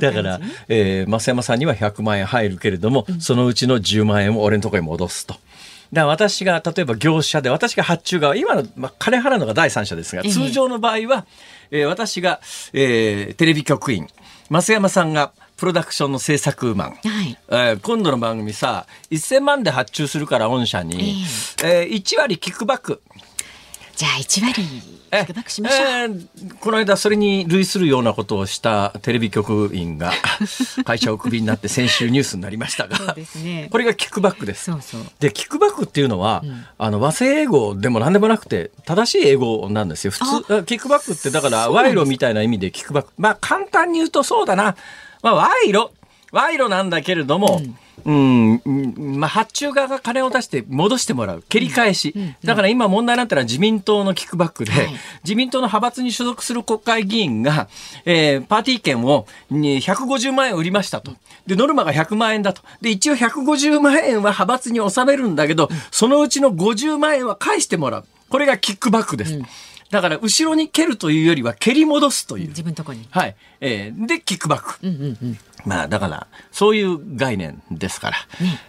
[0.00, 5.34] だから、えー、増山さんには100万円入るけれども、そのうちの10万円を俺のところに戻すと。
[5.34, 5.40] だか
[5.92, 11.26] ら私が例えば業者で私が発注側今の、まあ、金払うのが第三者ですがええ通常の場合は、
[11.70, 12.40] えー私が、
[12.72, 14.08] えーテレビ局員
[14.50, 16.90] 増山さんがプロダクションの制作マン。
[16.90, 17.38] はい。
[17.48, 21.24] えー今度の番組さ、1000万で発注するから、御社に、
[21.64, 23.02] えー1割キックバック。
[23.96, 24.62] じゃあ1割
[25.10, 25.88] えキックバックしましょう。
[25.88, 26.26] えー
[26.60, 30.10] この間それに類するようなことをしたテレビ局員が
[30.84, 33.68] 会社をクビになって先週ニュースになりましたがね。
[33.70, 34.64] これがキックバックです。
[34.64, 35.00] そうそう。
[35.20, 36.42] でキックバックっていうのは、
[36.76, 44.76] あの和製英語でも何でもなくて正しい英語なんですよ普通キックバックってだから賄賂みたいな意味でキックバックまあ簡単に言うとそうだな、
[45.22, 45.90] まあ、賄賂
[46.32, 49.18] 賄賂なんだけれども、うん、うん。
[49.18, 51.44] まあ、発注側が金を出して戻してもらう。
[51.48, 52.14] 蹴り返し、
[52.44, 54.88] だから今問題になったのは自民党のキックバックで、はい。
[55.24, 57.68] 自民党の派閥に所属する国会議員が、
[58.04, 61.12] えーパーティー券をに150万円売りましたと。
[61.48, 62.62] で、ノルマが100万円だと。
[62.80, 68.04] で、一応150万円は派閥に収めるんだけど、そのうちの50万円は返してもらう。
[68.28, 69.40] これがキックバックです。
[69.90, 72.48] だから、後ろに蹴るというよりは蹴り戻すという。
[72.48, 73.06] 自分のとこに。
[73.10, 73.36] はい。
[73.60, 74.78] えーで、キックバック。
[74.82, 75.38] うんうんうん。
[75.64, 78.16] まあ、だから、そういう概念ですから、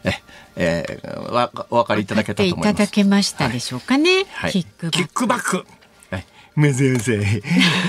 [0.04, 0.12] え、
[0.56, 2.70] えーわ、お分かりいただけたと思います。
[2.70, 4.26] いただけましたでしょうかね。
[4.34, 4.98] はい、キックバック。
[4.98, 5.66] キックバック。
[6.12, 6.26] はい。
[6.56, 7.12] まずはさ、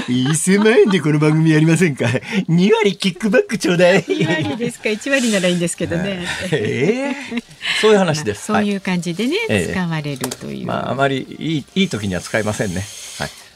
[0.09, 4.03] 1000万円でこの番組やりませんか ?2 割キックバックちょうだい。
[4.03, 6.27] 2割ですか？1割ならいいんですけどね。
[6.53, 7.43] ええ
[7.81, 8.47] そういう話です。
[8.47, 10.67] そういはう感じでね、ええ使われるという。
[10.67, 12.83] まあ、あまりいい、いい時には使いませんね。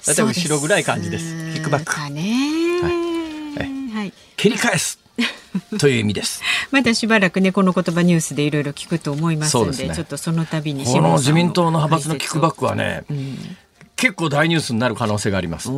[0.04, 0.14] はい。
[0.14, 1.54] だいたい後ろぐらい感じです。
[1.54, 1.94] キックバック。
[1.94, 2.80] かね。
[2.82, 4.12] はい。
[4.36, 4.98] 蹴り返す。
[5.78, 6.42] という意味です。
[6.70, 13.04] まだしばらくねこの言葉ニュースでいろいろ聞くと思いますのでねちょっとその度にこの自民党の派閥のキックバックはね、
[13.96, 15.68] 結構大ニュースになる可能性があります。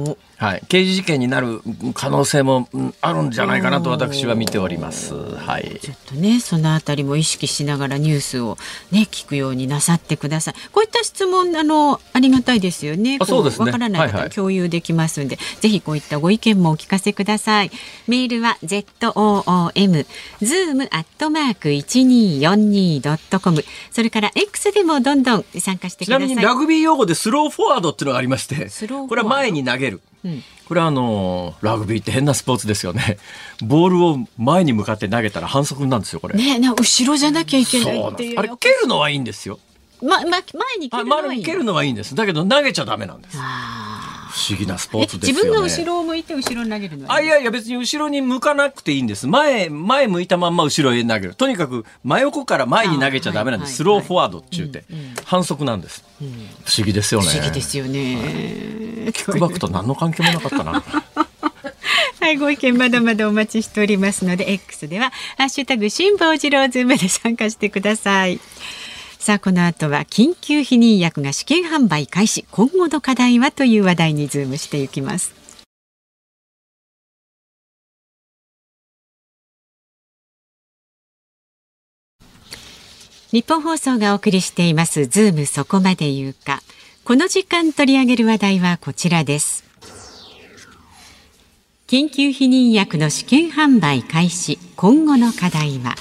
[0.41, 1.61] おはい、刑事事件になる
[1.95, 5.15] 可能性もうんあるんじゃないかなと私は見ております。
[5.15, 5.79] はい。
[5.81, 8.57] ちょっとねそのあたりも意識しながらニュースを
[8.91, 10.55] ね聞くようになさってください。
[10.73, 13.19] こういった質問あのありがたいですよね。
[13.21, 13.67] あそうですね。
[13.67, 14.31] わからない方はいはい。
[14.31, 17.71] 共有できますんで、ぜひこういったご意見もお聞かせください。
[18.09, 20.07] メールは zoom
[20.41, 26.29] zoom アットマーク一二四二ドットコムそれから X でもどんどん参加してくちなださい。
[26.29, 28.69] みにラグビー用語でスローフォワードっていうのがありまして
[29.09, 30.43] これは前に投げる、うん。
[30.67, 33.19] これはあのラグビーって変なスポーツですよね。
[33.63, 38.39] ボールを前に向かって投げたら反則なんですよこれ、ねな後ろじゃなきゃいけないっていう。
[38.39, 39.59] あれ蹴るのはいいんですよ。
[40.03, 40.43] ま、ま、前
[40.81, 42.15] に蹴あるのはいい蹴るのはいいんです。
[42.15, 43.39] だけど投げちゃダメなんです。
[43.41, 45.43] あ不思議なスポーえーツですよね。
[45.43, 47.21] 自分の後ろを向いて後ろに投げるのは？
[47.21, 49.29] いいあいやいや別に後ろに向かなくていいんです。
[49.29, 51.35] 前前向いたまんま後ろへ投げる。
[51.37, 54.85] とにかく真横から前に投げちゃダメなんです、あはいスローフォワードって言って、
[55.25, 56.05] 反則なんです、
[56.65, 59.13] 不思議ですよね不思議ですよね。
[59.13, 60.83] キックバックと何の関係もなかったな
[62.21, 68.41] はい、ご意見まだまだお待ちしておりますので、X では、ハッシュタグ、辛坊治郎ズームで参加してください。
[69.19, 75.44] さあ、この後は、緊急避妊薬が試験販売開始、今後の課題はという話題にズームしていきます。
[83.35, 86.63] ニッポン放送がお送りしています、ズームそこまで言うか。
[87.03, 89.65] この時間取り上げる話題はこちらです。
[91.89, 95.97] 緊急避妊薬の試験販売開始今後の課題は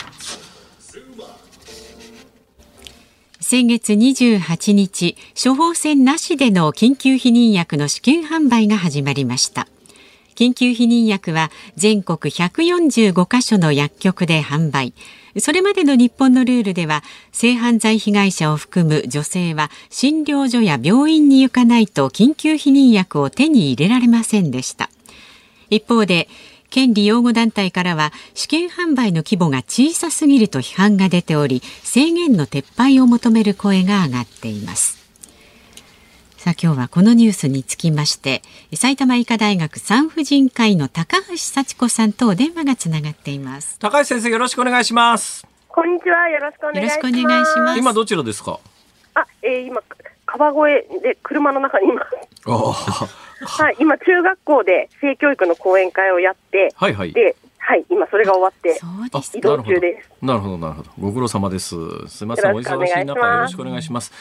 [3.40, 9.68] 先月28日処方箋なしでの緊急避妊薬の試験販売が始まりました
[10.36, 14.94] 緊急避妊薬は全国145カ所の薬局で販売
[15.40, 24.90] それまでの日本のルールでは性犯罪被害者を含む女性は診療所や病院に行かないと緊急避妊薬を手に入れられませんでした。
[25.70, 26.30] 一方で
[26.70, 35.03] 権利擁護団体からは試験販売の規模が小さすぎると批判が出ており制限の撤廃を求める声が上がっています。
[36.44, 38.42] さあ今日はこのニュースにつきまして
[38.74, 46.28] 埼玉医科大学産婦人科医の高橋幸子さんとお電話がつながっています高橋先生よろしくお願いしますこんにちは。
[46.28, 47.00] よろしくお願いします。
[47.00, 48.60] よろしくお願いします今どちらですか？
[49.14, 49.82] あ、えー、今
[50.26, 52.10] 川越で車の中にいます。
[52.46, 52.52] あ
[53.46, 58.78] はい、今中学校で性教育の講演会をやって、はいはいで、はい、今それが終わって
[59.38, 60.10] 移動中です。
[60.22, 60.90] なるほどなるほど。
[61.00, 61.76] ご苦労様です。
[62.10, 64.12] すみませんお忙しい中よろしくお願いします。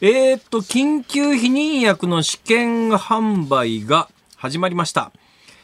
[0.00, 5.10] えー、っと緊急避妊薬の試験販売が始まりました。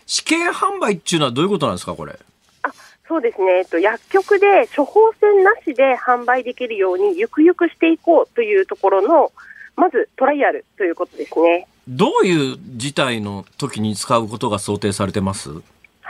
[0.07, 2.19] 試験販売っていうのはどういうことなんですかこれ？
[2.63, 2.73] あ、
[3.07, 3.59] そうですね。
[3.59, 9.31] えっと薬局で処方箋なしで販売できるようにゆくゆくしていこうというところの
[9.77, 11.69] まずトライアルということですね。
[11.87, 15.51] どういう事態の時に使うことが想定されてます？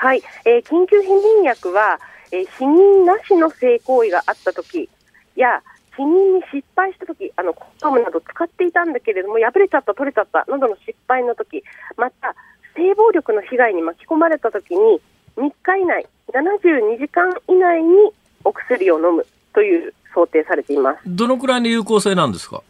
[0.01, 1.99] はい、えー緊急避妊薬は、
[2.31, 4.89] えー避妊なしの性行為があったとき
[5.35, 5.63] や、
[5.97, 11.65] 避妊に失敗したとき、あのコンドームなど使っていたんだけれども、破れちゃった、取れちゃったなどの失敗のとき、
[11.97, 12.35] また、
[12.77, 15.01] 性暴力の被害に巻き込まれたときに、
[15.37, 18.13] 3日以内、72時間以内に
[18.45, 21.01] お薬を飲むという想定されています。
[21.07, 22.63] どのくらいの有効性なんですか？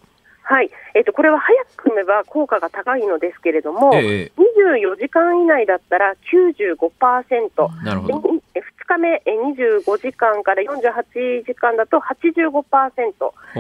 [0.49, 0.71] はい。
[0.95, 4.33] えっ、と、これは早く飲めば効果が高いのですけれども、ええ
[4.73, 7.85] 24時間以内だったら95%。
[7.85, 8.23] なるほど。
[8.55, 9.33] で2日目、え
[9.83, 12.63] 25時間から48時間だと85%。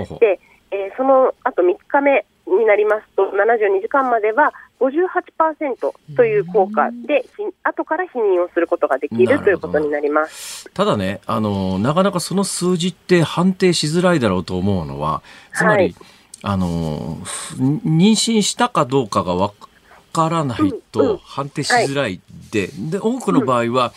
[0.06, 10.70] ほで、えーその後3日目になりますと、72時間までは58%という効果で、ひ後から否認をすることができるということになります。
[10.72, 15.20] ただね、あの、なかなかその数字って判定しづらいだろうと思うのは、
[15.52, 15.94] つまり、はい
[16.42, 17.18] あの、
[17.56, 19.52] 妊娠したかどうかがわ
[20.12, 22.20] からないうんうとん判定しづらい
[22.52, 23.92] で、で、多くの場合は、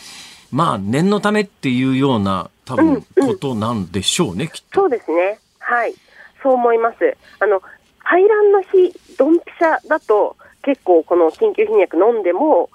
[0.50, 4.80] まあ、念のためっていうような、多分、うんうんことなんでしょうね、きっと。
[4.82, 5.38] そうですね。
[5.60, 5.94] はい。
[6.42, 7.16] そう思います。
[7.38, 7.62] あの、
[7.98, 12.68] 排卵の日、ドンピシャだと、結構この緊急避妊薬飲んでも、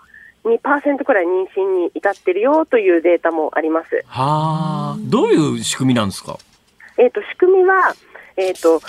[0.45, 4.03] 2%くらい妊娠に至ってるよというデータもあります。
[4.07, 6.37] はあ、どういう仕組みなんですか？
[6.97, 7.93] えっ、と、仕組みは、
[8.37, 8.81] えっ、と、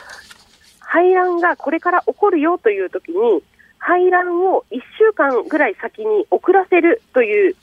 [0.90, 3.42] 排卵がこれから起こるよという時に、
[3.79, 7.57] 排卵を1週間ぐらい先に遅らせるという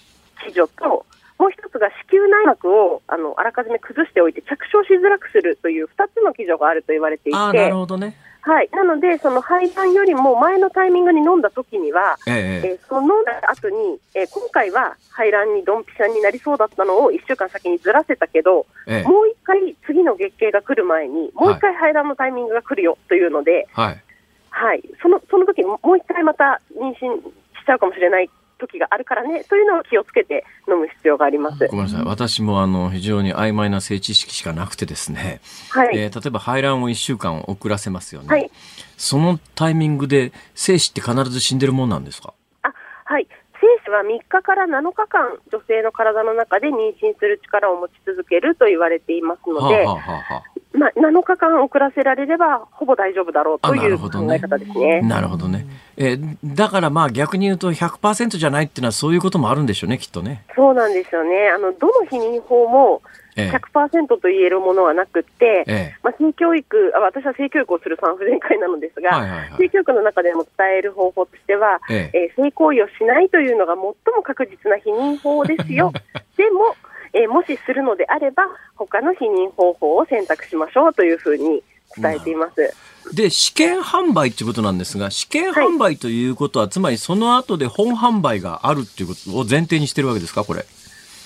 [0.48, 1.06] 基準と、
[1.40, 8.16] もう一つが子宮内膜をあのあらかじめ崩しておいて着床しづらくするという2つの基準があると言われていて、なるほどね。
[8.46, 19.04] はい、なので、その排卵よりも前のタイミングに飲んだ時には、えええーその飲んだ後に、えー今回は排卵にドンピシャになりそうだったのを1週間先にずらせたけど、ええ。
[19.04, 24.04] もう一回次の月経が来る前に、もう一回排卵のタイミングが来るよというので、はい。
[24.52, 31.68] はい、そのその時もう一回また妊娠しちゃうかもしれない時があるからねというのを気をつけて飲む必要があります。
[31.68, 32.04] ごめんなさい。
[32.06, 35.42] 私もあの、非常に曖昧な性知識しかなくてですね。
[35.72, 38.28] はい、えー例えば排卵を1週間遅らせますよね。
[38.28, 38.50] はい
[38.98, 42.34] そのタイミングで精子って必ず死んでるもんなんですか？
[42.64, 42.72] あ
[43.04, 43.28] はい、
[43.60, 55.02] 精子は3日から7日間、女性の体の中で妊娠する力を持ち続けると言われていますので、はあ、はあはあはまあ、7日間遅らせられれば、ほぼ大丈夫だろうという考え方ですね。
[55.04, 55.66] あ、なるほどね。
[55.98, 60.44] えーだからまあ逆に言うと100%じゃないっていうのはそういうこともあるんでしょうね、きっとね。
[60.56, 61.50] そうなんですよね。
[61.50, 63.02] あの、どの避妊法も
[63.36, 75.92] ええ100%と言えるものはなくって、えまあ、性教育あ、私は性教育をする産婦人科医なのですが、はいはいはい性教育の中でも伝える方法としては、ええー性行為をしないというのが最も確実な避妊法ですよ。
[76.38, 76.76] でも、
[77.14, 78.44] えーもしするのであれば、
[78.76, 81.64] 他の避妊方法を選択しましょうというふうに
[81.98, 83.16] 伝えています。
[83.16, 90.66] で、試験販売っていうことなんですが、試験販売ということは、つまりその後で本販売があるっていうことを前提にしてるわけですか、これ？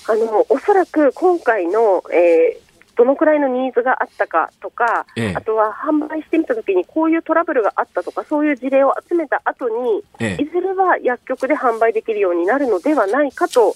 [0.08, 13.74] あのおそらく今回の、えーどのくらいのニーズがあったかとか、ええあとは販売してみたときにこういうトラブルがあったとか、そういう事例を集めた後に、ええいずれは薬局で販売できるようになるのではないかと、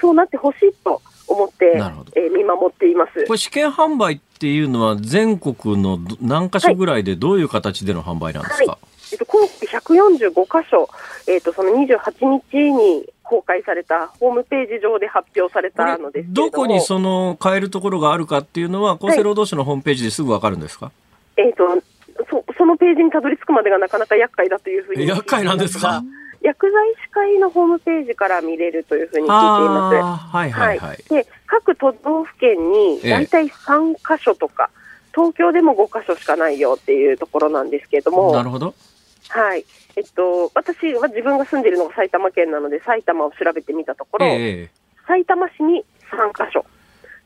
[0.00, 1.72] そうなってほしいと思って
[2.16, 3.24] えー見守っています。
[3.26, 3.32] こ。
[3.32, 8.86] れ試験販売っていうのは全国のど何箇所ぐらいでどういう形での販売なんですか、はい。
[9.12, 10.88] えっと、今期145箇所、
[11.26, 16.50] えっと、その28日に公開されたホームページ上で発表されたのですど。
[16.50, 20.92] こにその買えるところがあるかっていうのは厚生労働省のホームページですぐわかるんですか、
[21.36, 21.64] えっと
[22.30, 25.08] そそのページにたどり着くまでがなかなか厄介だというふうに。
[25.08, 26.02] 厄介なんですか？
[26.44, 29.96] 薬剤師会のホームページから見れるというふうに聞いています。
[30.36, 30.98] はいはいはい。
[31.08, 34.68] で各都道府県にええ大体3箇所とか、
[35.14, 38.74] 東京でも5箇所しかないよっていうところなんですけれども、なるほど。
[39.30, 39.64] はい
[39.96, 44.70] えっと、私は自分が住んでいるのが埼玉県なので、埼玉を調べてみたところ、ええ
[45.06, 46.64] 埼玉市に3箇所。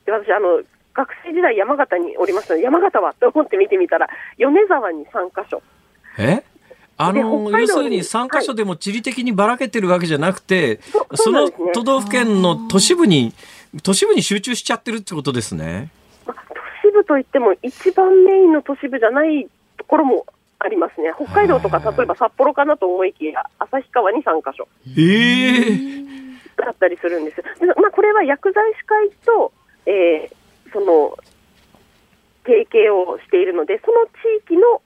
[0.06, 0.62] で私あの
[0.94, 5.60] 学生時代山形におりましたので、山形はと思って見てみたら、米沢に3箇所。
[6.18, 6.42] え？
[6.98, 13.32] あでの、要するに3カ所でも地理的にばらけてるわけじゃなくて、そそのそうなんですね都道府県の都市部に、
[13.82, 15.90] 都市部に集中しちゃってるってことですね。
[16.26, 16.44] まあ
[16.82, 20.26] 都市部といっても一番メインの都市部じゃないところも
[20.58, 21.12] ありますね。
[21.14, 26.18] 北海道とか例えば札幌かなと思いきや、旭川に3カ所ええ
[26.56, 27.36] だったりするんです。
[27.36, 29.52] でまあ、これは薬剤師会と、
[29.86, 31.16] えーその、
[32.44, 34.10] 提携をしているので、その地
[34.44, 34.82] 域の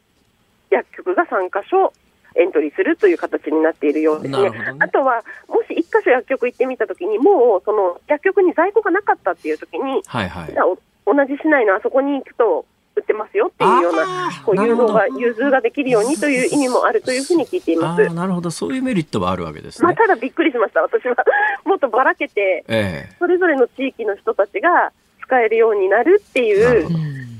[0.70, 1.92] 薬局が3カ所
[2.34, 4.50] エントリーするという形になっているようですね。
[4.50, 10.54] ねあとは、もし1箇所薬局行ってみたときに、もうその薬局に在庫がなかったっていうときに、はいはい
[11.04, 12.64] 同じ市内のあそこに行くと
[12.94, 18.08] 売ってますよっていうようなこうなるほど誘導が融通ができるようにという意味もあるというふうに聞いていあます。
[18.08, 18.50] あ、なるほど。
[18.50, 19.96] そういうメリットはあるわけですまあ、ね。
[19.96, 21.16] ただびっくりしました、私は。
[21.64, 26.88] もっとばらけて、ええそれぞれの地域の人たちが使えるようになるっていう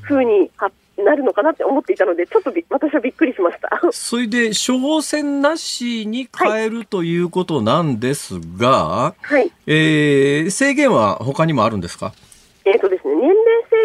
[0.02, 0.70] ふうには
[1.04, 3.80] なるのかなって思っていたので、ちょっとび私はびっくりしました。
[3.92, 9.50] それで、処方箋なしに変えるということなんですが、はい。
[9.66, 12.12] えー制限は他にもあるんですか？
[12.64, 13.36] えっ、とですね、年齢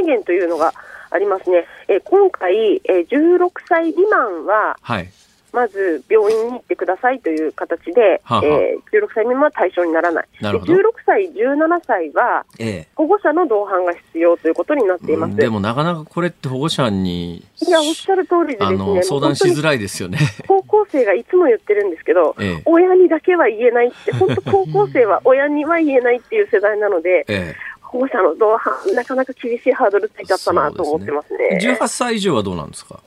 [0.02, 0.74] 制限というのが
[1.10, 1.66] ありますね。
[1.88, 5.10] えー今回、えー16歳未満は、はい。
[5.58, 10.28] まず病院に行ってくださいという形で、はあはあえー16歳未満は対象にならない。
[10.40, 15.36] なるほどで16歳、17歳は、え保護者の同伴が必要ということになっています。
[15.36, 20.20] でもなかなかこれって保護者に、いや、おっしゃる通りでですね、あの、相談しづらいですよね。
[20.48, 31.78] 高校生がいつも言ってるんですけど、ええ親にだけは言えないって、本当高校生は親には言えないっていう世代なので、 え保護者の同伴、なかなか厳しいハードルついちゃったなと思ってますえね。
[31.80, 33.00] 18歳以上はどうなんですか？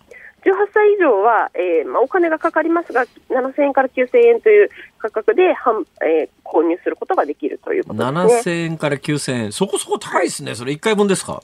[0.44, 8.52] 18歳以上は、えーまあ、お金がかかりますが、7000円から9000円という価格で、えー購入することができるということですね。
[8.54, 9.52] 7000円から9000円。
[9.52, 10.56] そこそこ高いですね。
[10.56, 11.40] それ1回分ですか？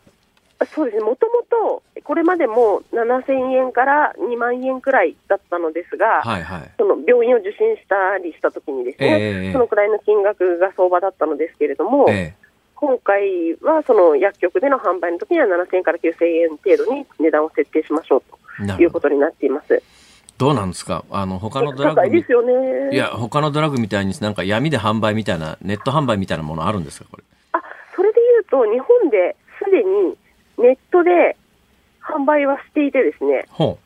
[0.74, 6.70] そうですね、もともと、これまでも7000円から2万円くらいだったのですが、はいはい。
[6.78, 12.34] その病院を受診したりしたときにですね、ええそのくらいの金額が相場だったのですけれども、え
[12.74, 18.22] 今回はその薬局での販売の時には7000円から9000円程度に値段を設定しましょう。
[18.28, 18.36] と
[18.78, 19.82] いうことになっています。
[20.38, 21.04] どうなんですか？
[21.10, 22.94] あの、他のドラグみ高いですよね。
[22.94, 27.06] いや、他のドラッグみたいになんか闇で販売みたいな、ネット販売みたいなものあるんですか？
[27.10, 27.24] これ。
[27.52, 27.62] あ
[27.94, 29.34] それで言うと、日本で
[29.64, 30.16] すでに
[30.58, 31.36] ネットで
[32.02, 33.78] 販売はしていてですね、ほ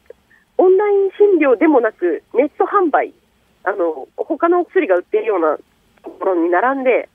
[0.58, 3.14] オンライン診療でもなく、ネット販売、
[3.62, 5.56] あの他のお薬が売っているような
[6.02, 7.08] ところに並んで、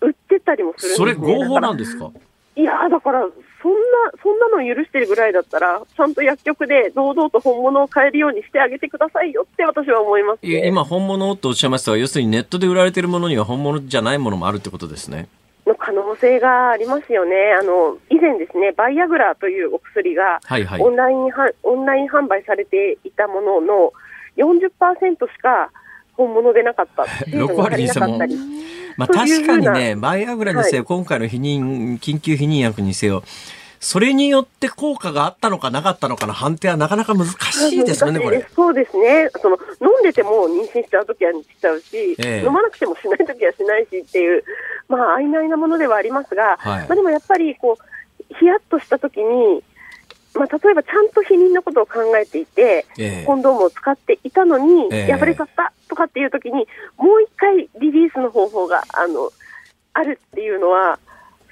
[0.00, 0.74] 売ってたりもう。
[0.76, 2.10] するんです、そね、れ合法なんでですか？
[2.56, 3.24] いやーだから、
[3.62, 3.78] そんな、
[4.20, 10.66] そんなの許してるぐらいだったら、ちゃんと薬局で堂々と本物を買えるようにしてあげてくださいよって私は思います、ね。
[10.66, 15.28] 今本物とおっしゃいましたが、要するにネットで売られてるものには本物じゃないものもあるってことですね。
[15.66, 17.36] の可能性がありますよね。
[17.58, 20.40] あの、以前ですね、バイアグラというお薬が、
[20.80, 20.90] オ。
[20.90, 23.92] ンラインは、オンライン販売されていたものの
[24.36, 25.70] 40%しか
[26.14, 27.06] 本物でなかった。
[27.30, 28.36] 成分が足りなかったり。
[28.96, 33.22] まあ確かにね、バイアグラにせよ、今回の避妊、緊急避妊薬にせよ、
[33.82, 38.46] それによって効果があったのかなかったのかの判定はなかなか難しいですよね、これ。
[38.54, 39.28] そうですね。
[39.40, 42.46] その、飲んでても妊娠しちゃうときはしちゃうし、ええ。
[42.46, 44.44] 飲まなくてもしないときはしないしっていう、
[44.88, 46.86] まあ、曖昧なものではありますが、はい。
[46.86, 49.64] まあ、でもやっぱり、こう、ヒヤッとしたときに、
[50.34, 53.24] まあ、例えばちゃんと避妊のことを考えていて、ええ。
[53.26, 55.12] コンドームを使っていたのに、ええ。
[55.12, 56.66] 破れちゃったとかっていうときに、
[56.96, 59.30] もう一回リリースの方法が、あの、
[59.92, 60.98] あるっていうのは、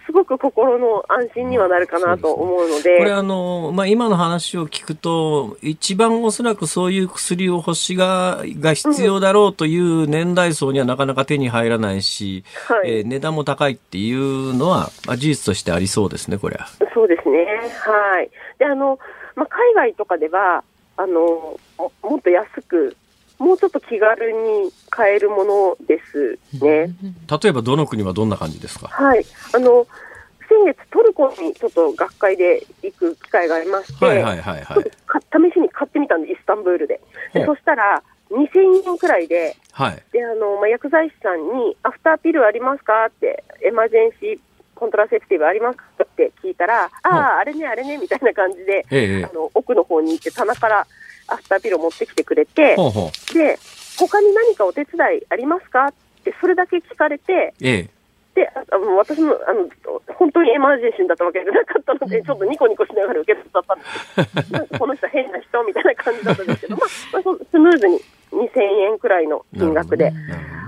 [0.07, 16.67] すごく心の安心にはなるかなと思うので、これあの、まあ、今の話を聞くと、一番おそらくそういう薬を欲しが、が必要だろうという年代層にはなかなか手に入らないし、はいえー値段も高いっていうのは、まあ、事実としてありそうですね、これは。
[16.95, 17.45] そうですね。
[17.81, 18.31] はい。
[18.59, 18.99] で、あの、
[19.35, 20.63] まあ、海外とかでは、
[20.97, 22.97] あの、ももっと安く、
[23.41, 26.95] もうちょっと気軽に買えるものですね。
[27.43, 28.87] 例えばどの国はどんな感じですか？
[28.89, 29.25] はい。
[29.55, 29.87] あの、
[30.49, 34.85] 先月トルコにちょっと学会で行く機会がありまして、はいはいはいはい
[35.33, 37.01] 試しに買ってみたんで、イスタンブールで。
[37.33, 40.03] でそしたら、2000円くらいで、はい。
[40.13, 44.39] で、あの、まあ、薬剤師さんに、アフターピルありますかって、エマージェンシー
[44.75, 50.87] コントラセプティブありますかって聞いたら、ああ、あれね、あれね、みたいな感じで、ええあの、奥の方に行って棚から
[51.33, 53.35] アフターピルを持ってきてくれて、ほうほう。
[53.35, 53.59] で、
[53.99, 55.87] 他に何かお手伝いありますか？
[55.87, 55.93] っ
[56.25, 57.89] て、それだけ聞かれて、ええ。
[58.35, 59.69] で、ああの私も、あの、
[60.15, 63.85] 本当にエマージェンシーだったわけじゃなかったので、ちょっとニコニコしながら受け取ったんで
[64.45, 68.01] すけど、 この人変な人みたいな感じだったんですけど、まあ、まあ、スムーズに
[68.33, 70.13] 2000円くらいの金額で。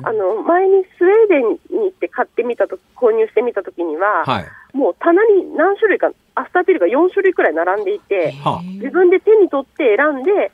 [0.04, 4.76] あの、前にスウェーデンに行って買ってみたと購入してみたときには、はい。
[4.76, 10.52] もう棚に何種類か、アフターピルが4種類くらい並んでいて、は自分で手に取って選んで、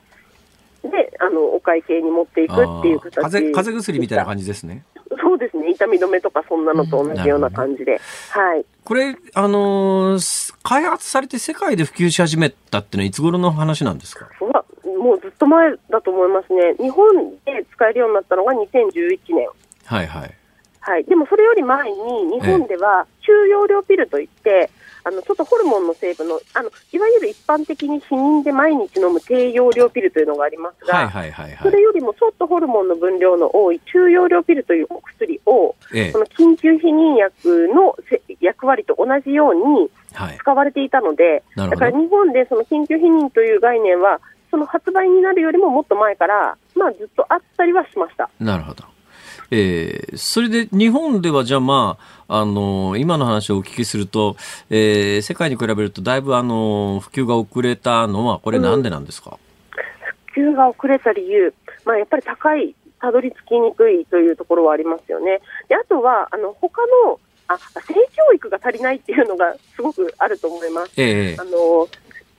[0.83, 4.43] で、あの、お会計に持っていくっていう形風風邪薬みたいな感じ。
[4.43, 4.83] じですね。
[5.21, 5.71] そうですね。
[5.71, 7.99] 痛み止めとかそんなのと同じような感じで。
[8.29, 8.65] はい。
[8.83, 14.29] これ、あのーす開発されて世界で普及し始めたっていうのはいつ頃の話なんですか？
[14.83, 16.75] もうずっと前だと思いますね。
[16.79, 19.47] 日本で使えるようになったのが2011年。
[19.85, 20.33] はいはい。
[20.81, 21.03] はい。
[21.05, 21.95] でもそれより前に、
[22.39, 24.69] 日本では中容量ピルといって、
[25.09, 31.81] あの、ちょっとホルモンの成分の、あの、いわゆる一般的に避妊で毎日飲む低容量ピルというのがありますが、はいはいはいはいそれ。
[31.81, 36.19] よりもちょっとホルモンの分量の多い中容量ピルというお薬を、ええそ。
[36.19, 40.37] の緊急避妊薬のせ役割と同じようにはい。
[40.37, 48.29] 使われていたので、なるほどだから日本でその緊急避妊という概念は、その発売になるよりももっと前から、まあずっとあったりはしました。
[48.39, 48.83] なるほど。
[49.51, 51.97] えーそれで日本ではじゃあま
[52.27, 54.35] あ、あの今の話をお聞きすると、
[54.69, 59.37] えー世界に比べるとだいぶあの普及が遅れたのはこれなんでなんですか、
[60.33, 61.53] 普及が遅れた理由、
[61.85, 65.39] まあ、やっぱり高い、たどり着きにくいというところはありますよね。
[65.67, 70.91] であとは、あの他のあ性教育が足りないっていうのがすごくあると思います。
[70.97, 71.87] ええあの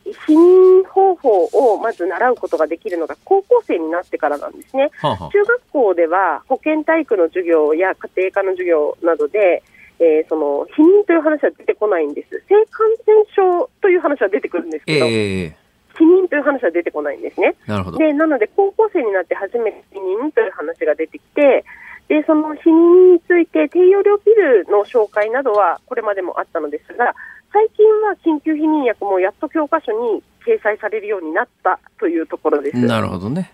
[0.06, 4.90] 避妊方法をまず習うことができるのが高校生になってからなんですね。
[5.00, 9.62] はあはあ中学校では保健体育の授業や家庭科の授業などで、
[9.98, 12.30] えーその避妊という話は出てこないんです。
[12.48, 15.56] 性感染症という話は出てくるんですえけど、え
[16.00, 17.54] 避妊という話は出てこないんですね。
[17.66, 17.98] なるほど。
[17.98, 21.64] で、なので高校生になって初めて避妊という話が出てきて、
[22.10, 27.14] で、その避妊について低用量ピルの紹介などはこれまでもあったのですが、
[27.52, 32.76] 最近は緊急避妊薬もやっと教科書に掲載されるようになったというところです。
[32.78, 33.52] なるほどね。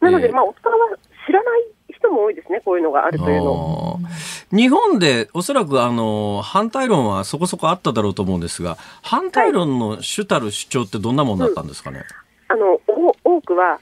[0.00, 0.76] なので、ええまあ、大人は
[1.26, 3.98] 知らない人も多いですね、こういうのがあるというの。
[4.52, 12.04] 日本でおそらくあの反対論はそこそこあっただろうと思うんですが反対論の主たる主張ってどんなものだったんですかね、
[12.46, 13.80] あのお多くは、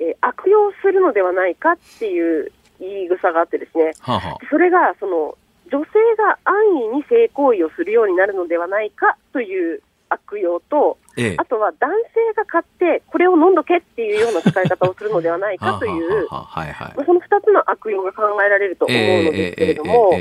[0.00, 2.50] えー悪用するのではないかっていう
[2.88, 5.36] 言い草があってですね、はあはそれがその
[5.70, 6.54] 女性が安
[6.90, 11.34] 易に性行為をするようになるのではないかという悪用と、ええ。
[11.38, 20.12] あとは男性が買って、これを飲んどけっていうような使い方をするのではないかという、その2つの悪用が考えられると思うのですけれども、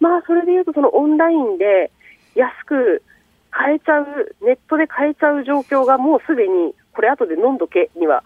[0.00, 1.90] まあそれでいうと、そのオンラインで
[2.34, 3.02] 安く
[3.50, 8.22] 買えちゃう、ネットで買えちゃう状況がもうすでに、これ後で飲んどけには、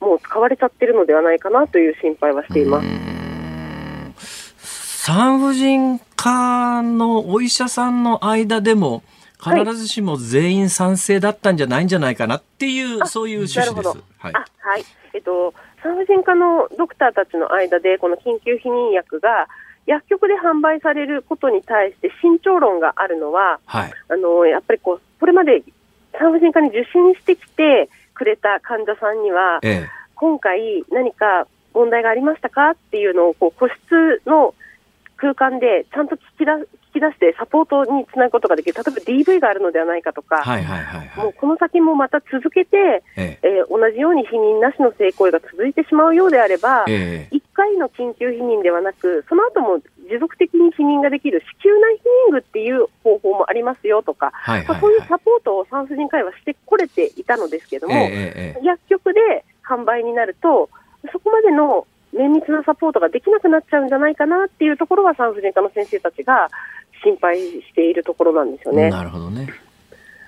[0.00, 3.09] もう使われちゃってるのではないかなという心配はしています。
[5.12, 9.02] 産婦人科のお医者さんの間でも
[9.38, 13.88] はい必ずしも全員賛成だったんじゃないんじゃないかなっていう、あそういう趣旨です。
[14.18, 14.34] はい。
[14.34, 14.84] あはい。
[15.12, 15.52] えっと、
[15.82, 19.48] 産婦人科のドクターたちの間で、この緊急避妊薬が
[19.86, 23.92] 薬局で販売されることに対して慎重論があるのは、はい。
[24.10, 25.64] あの、やっぱりこう、これまで
[26.20, 29.88] 産婦人科に受診してきてくれた患者さんには、ええ。
[30.14, 34.54] 今回何か問題がありましたかっていうのを、こう、個室の
[35.20, 38.74] 空間でちゃんと聞きだ聞き出してサポートにつなぐことができる。
[38.74, 41.24] 例えば DV があるのではないかとか、はいはいはいはい。
[41.24, 46.92] もうこの先もまた続けて、ええー同じように避妊なしの性行為が続いてしまうようであれば、え。
[46.92, 47.36] ええ。
[47.36, 55.08] 1回の緊急避妊ではなく、その後も持続的に避妊ができる子宮内避妊具っていう方法もありますよとか、はいはいまあそういうはい。
[55.08, 58.64] サポートを産婦人科医はしてこれていたのですけども、ええええ。
[58.64, 60.68] 薬局で販売になると、
[61.12, 66.48] そこまでの綿密なサポートができなくなっちゃうんじゃないかなっていうところは産婦人科の先生たちが
[67.02, 68.90] 心配しているところなんですよね。
[68.90, 69.48] なるほどね。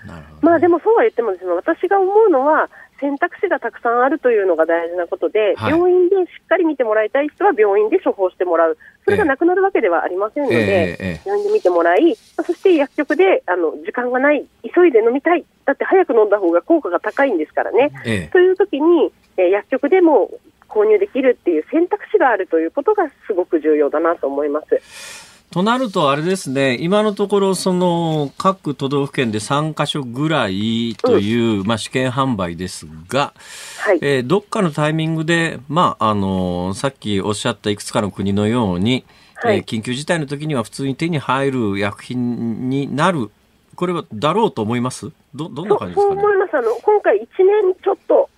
[0.07, 2.69] なるほどね、まあでもそうは言ってもですね、私が思うのは
[2.99, 8.79] 選択肢がたくさんあるというのが大事なことで、はい病院でしっかり見てもらいたい人は病院で処方してもらう。
[9.05, 17.91] それがなくなるわけではありませんので、ええええ病院で見てもらい、そして薬局であの時間がない、急いで飲みたい、だって早く飲んだ方が効果が高いんですからね。
[18.05, 18.33] ええ。
[18.33, 20.31] という時に、えー薬局でも
[20.73, 25.33] 購入できるっていう選択肢があるということがすごく重要だなと思います。
[25.51, 33.35] となると、あれですね、今のところ、その、各都道府県で3カ所ぐらいという、まあ、試験販売ですが、
[33.81, 33.99] はい。
[34.01, 39.05] えーどっかのタイミングで、まあ、あのさっきおっしゃったいくつかの国のように、
[39.35, 43.31] はいえー緊急事態の時には普通に手に入る薬品になる、
[43.75, 45.11] これはだろうと思います？
[45.35, 46.21] ど、どんなそ感じですかね？
[46.23, 46.57] そう思います。
[46.57, 48.31] あの、今回1年ちょっと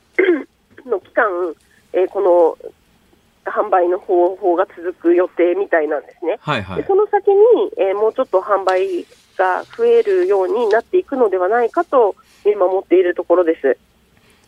[0.87, 1.25] の期間、
[1.95, 2.59] えーこの
[3.45, 6.39] 販売の方法が続く予定みたいなんですね。
[6.41, 6.77] はいはい。
[6.79, 7.37] でその先に、
[7.77, 13.77] えーもうちょっと販売が増えるようになっていくのではないかと見守っているところです。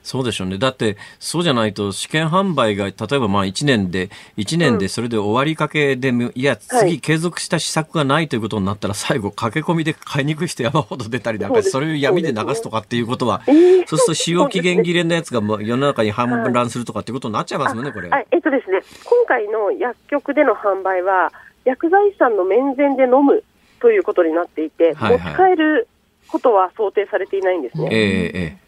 [0.06, 0.56] そうでしょうね。
[0.56, 18.08] だって、そうじゃないと、試験販売が、例えばまあ1年で、1年でそれで終わりかけでも、いや、は次い継続した施策がないということになったら、最後、駆け込みで買いにくい人山ほど出たりなんか、それを闇で流すとかっていうことは、えーそうすると使用期限切れれのやつがもう世の中に氾濫するとかっていうことになっちゃいますもんね、これ。
[18.08, 21.32] はい、えっとですね、今回の薬局での販売は、
[21.64, 23.42] 薬剤師さんの面前で飲む
[23.80, 25.32] ということになっていて、はいはい。
[25.32, 25.88] 持ち帰る
[26.28, 27.88] ことは想定されていないんですね。
[27.90, 28.65] ええええ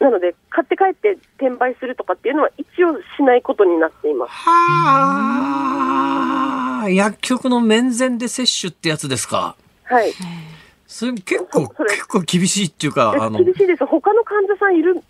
[0.00, 4.32] なので、買って帰って転売するとかっていうのは一応しないことになっています。
[4.32, 5.34] は
[6.84, 9.56] あ、薬局の面前で接種ってやつですか？
[9.84, 10.12] はい。
[10.86, 13.84] それ結構結構厳しいっていうか、あの、厳しいです。
[13.84, 15.02] 他の患者さんいる、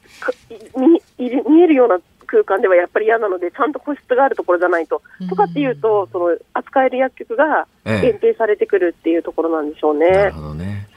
[1.19, 5.03] いる見えるような空間ではやっぱり嫌なので、ちゃんと個室があるところじゃないと。
[5.29, 10.11] とかっていうと、その扱える薬局がええ限定されてくるっていうところなんでしょうね。
[10.11, 10.89] なるほどね。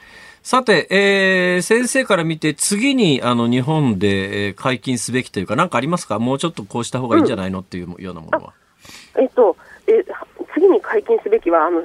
[0.42, 6.18] さて、えー先生から見て、次にあの日本でえー解禁すべきというか、何かありますか？
[6.18, 8.52] もうちょっとこうした方がいいんじゃないのっていうようなものは。
[9.20, 10.04] えっと、で
[10.54, 11.82] 次に解禁すべきは、あの、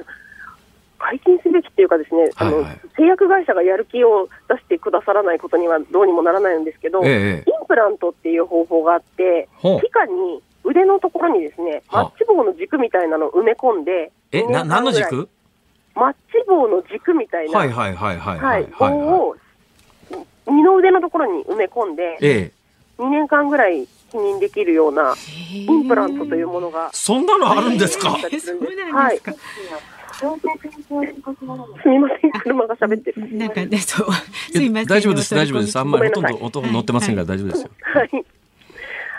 [0.98, 2.64] 解禁すべきっていうかですね、あの、はい。
[2.64, 15.28] はい製薬会社がやる気を出してくださらないことにはどうにもならないんですけど、ええインプラントっていう方法があって、皮下に腕のところにですね、マはッチ棒の軸みたいなのを埋め込んで、え、2な、何の軸？
[15.98, 18.66] マッチ棒の軸みたいな、はいはいはいはいははいい。
[18.78, 18.86] 棒
[19.28, 19.36] を
[20.46, 22.52] 二の腕のところに埋め込んで、え
[22.98, 23.02] え。
[23.02, 25.14] 2年間ぐらい否認できるような
[25.52, 26.90] インプラントというものが。
[26.92, 28.10] そんなのあるんですか？
[28.10, 28.60] はいすみ
[32.00, 33.36] ません、車が喋ってる。
[33.38, 34.12] なんかね、そう。
[34.52, 34.86] すいません。
[34.88, 35.78] 大丈夫です、大丈夫です。
[35.78, 37.70] あんまりほとんど音乗ってませんから大丈夫ですよ。
[37.80, 38.24] はい。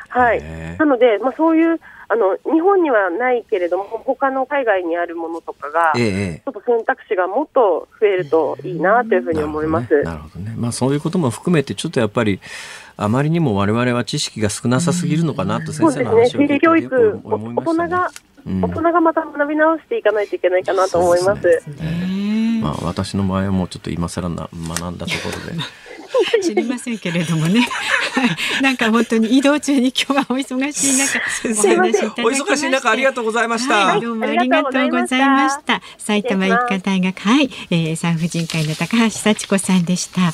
[0.10, 0.42] はい
[0.78, 1.80] なので、まあ、そういう、
[2.12, 6.42] あの、日本にはないけれども、他の海外にあるものとかが、ええちええ。
[6.48, 10.02] ょっと選択肢がもっと増えるといいなというふうに思います。
[10.02, 10.56] なるほどね。
[10.58, 12.40] まあそういうことも含めて、ちょっとやっぱり、
[12.98, 18.08] あまりにも我々は知識が少なさすぎるのかなと先生の話を聞いて性教育、大人が、
[18.46, 21.42] うん大人がまた学び直していかないといけないかなと思います。
[21.62, 25.62] すねまあ私の場合はもうちょっと今更な学んだところで。
[26.42, 27.62] 知りませんけれどもね。
[27.62, 33.86] はいなんか本当に移動中に今日はお忙しい中、お話いただきおまして忙しい中ありがとうございました。
[33.86, 35.82] はい、どうもありがとうございました。
[35.98, 40.34] 埼玉医科大学、はい、えー、産婦人科医の高橋幸子さんでした。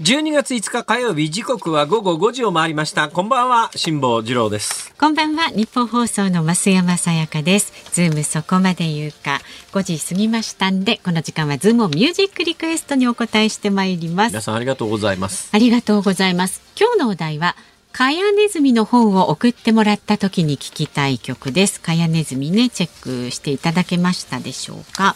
[0.00, 3.10] 12月5日火曜日時刻は午後5時を回りました。
[3.10, 4.94] こんばんは、辛坊治郎です。
[4.98, 9.42] こんばんはニッポン放送の増山さやかですズームそこまで言うか
[9.72, 15.50] 5時過ぎましたんでこの時間はズームオンミュージックリクエストにお答えしてまいります皆さんありがとうございます。
[15.52, 16.62] ありがとうございます。
[16.80, 17.54] 今日のお題は、
[17.92, 21.78] かやねずみの本を送ってもらった時に聞きたい曲です。
[21.78, 25.14] かやねずみね、チェックしていただけましたでしょうか。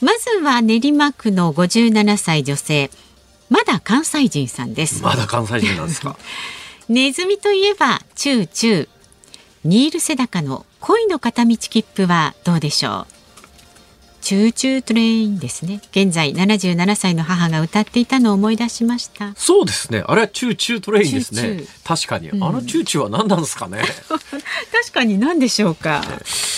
[0.00, 2.90] まずは練馬区の57歳女性、
[3.50, 5.02] まだ関西人さんです。
[5.02, 6.16] まだ関西人なんですか？
[6.88, 8.88] ネズミといえば、チューチュー。
[9.64, 13.13] ニールセダカの恋の片道切符はどうでしょう？
[14.24, 15.82] チューチュートレインですね。
[15.90, 19.34] 現在77歳の母が歌っていたのを思い出しました。
[19.36, 20.02] そうですね。
[20.06, 21.62] あれはチューチュートレインですね。
[21.84, 22.28] 確かに。
[22.28, 23.82] んあのチューチューは何なんですかね。
[24.08, 26.02] 確かに何でしょうか。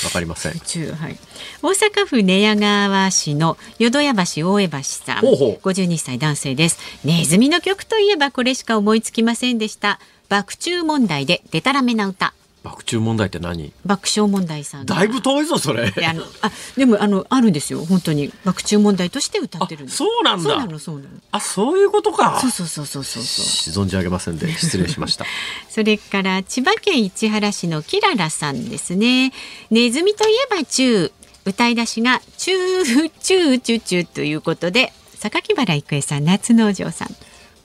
[0.04, 0.60] わかりません。
[0.60, 1.18] 中はい、
[1.60, 9.98] 大阪府寝屋川市の淀屋橋大江橋さんほうほう52歳男性ですネズミの曲といえばこれしか思いつきませんでした
[10.28, 12.32] 爆中問題でデタラメな歌
[12.66, 13.72] 爆中問題って何？
[13.84, 15.90] 爆笑問題さんがだいぶ遠いぞ、それ。
[15.90, 22.50] であのあでもあのあるんですよ本当に爆中問題として歌ってるそうなんだそうなのそうなのあ、そういうことかそう。
[22.50, 25.24] そうそうそうそうそう存じ上げませんで、 失礼しました。
[25.68, 29.32] それから千葉県市原市のキララさんですね。
[29.70, 31.12] ネズミといえばチュー。
[31.46, 37.08] 歌い出しがチューチューチューチューということで、榊原郁恵さん、夏のお嬢さん。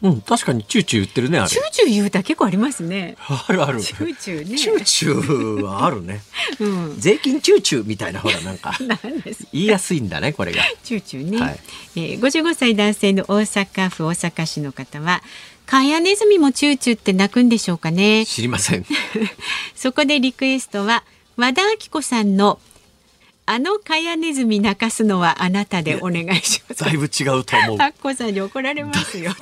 [0.01, 1.61] うん、確かにチューチュー言ってるね、あれチュ。
[1.61, 3.15] ーチュー言う歌結構ありますね。
[3.19, 3.81] あるある。
[3.81, 4.57] チューチューね。
[4.57, 6.21] チューチューはあるね。
[6.59, 6.99] うん。
[6.99, 8.73] 税金チューチューみたいな、ほら、なんか。
[9.53, 10.63] 言いやすいんだね、これが。
[10.83, 11.39] チューチューね。
[11.39, 11.59] はい
[11.95, 15.21] えー、55歳男性の大阪府大阪市の方は、
[15.65, 18.25] カヤネズミもチューチューって鳴くんでしょうかね？
[18.25, 18.85] 知りません。
[19.75, 21.03] そこでリクエストは
[21.37, 22.59] 和田アキ子さんの
[23.53, 26.85] あのカヤネズミ泣かすのはあなたでお願いします。
[26.85, 27.77] だいぶ違うと思う。
[27.81, 29.33] アッコさんに怒られますよ。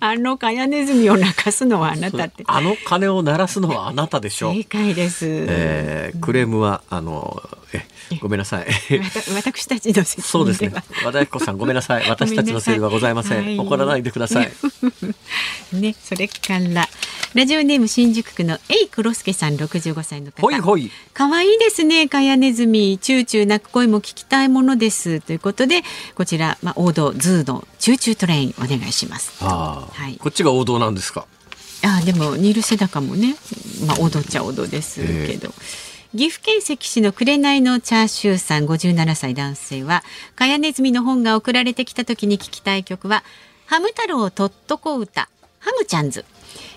[0.00, 2.42] あのカヤネズミを泣かすのはあなたって。
[2.46, 4.64] あの鐘を鳴らすのはあなたでしょう正。
[4.64, 5.26] 解です。
[5.28, 7.42] えークレームはあの
[7.74, 7.84] え
[8.20, 8.66] ごめんなさい。
[9.34, 10.72] 私たちの責そうですね。
[11.04, 12.08] 和田彦さんごめんなさい。
[12.08, 13.56] 私たちのせいではございません。
[13.56, 14.50] ん怒らないでください。
[15.72, 16.88] ね、それから
[17.34, 20.42] ラジオネーム新宿区のエイクロスケさん65歳の方。
[20.42, 20.90] ほいほい。
[21.14, 25.20] 可愛いですね、カヤネズミ、チューチュー鳴く声も聞きたいものです。
[25.20, 25.82] ということで、
[26.16, 29.32] こちら、まあ、王道 ZOO のチューチュートレインお願いします。
[29.40, 31.26] ああ、はいこっちが王道なんですか？
[31.82, 33.36] あでもニールセダカもね、
[33.86, 35.54] まあ、王道っちゃ王道ですけど。
[36.12, 40.02] 岐阜県関市の紅のチャーシューさん57歳男性は
[40.34, 43.22] 「かやねずみの本が送られてきた時に聞きたい曲は
[43.66, 45.28] 「ハム太郎とっとこ歌
[45.60, 46.24] ハムちゃんズ」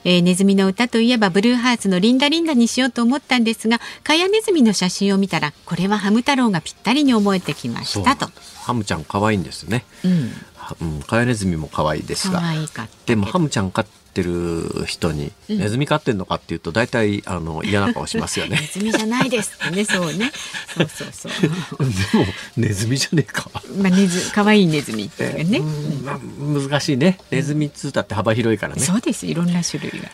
[0.06, 8.30] えー、ネズミの歌といえばブルーハーツのリンダリンダにしようと思ったんですがかやネズミの写真を見たらこれはハム太郎がぴったりに思えてきましたと。
[8.62, 9.84] ハムちゃん可愛いんですね。
[10.06, 10.32] うん、
[10.80, 12.40] うん、カヤネズミも可愛いですが。
[12.40, 18.58] 可愛かったでもハムちゃん飼ってる人に、ネズミ飼ってんのかっていうと大体あの嫌な顔しますよね。
[18.62, 20.32] ネズミじゃないですってねそうね
[20.76, 22.26] そうそうそうでも
[22.58, 23.50] ネズミじゃねえか。
[23.78, 25.60] まあネズ可愛いネズミっていうかね、
[26.04, 27.18] まあ、難しいね。
[27.32, 28.82] ネズミっつうたって幅広いからね。
[28.84, 30.10] そうですいろんな種類が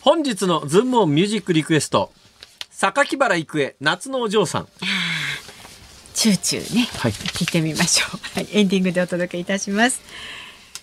[0.00, 2.12] 本日のズームオンミュージックリクエスト。
[2.70, 4.68] 榊原郁恵夏のお嬢さん。
[6.14, 10.00] チューチューね、はい聞いてみましょう、はい、エンディングでお届けいたします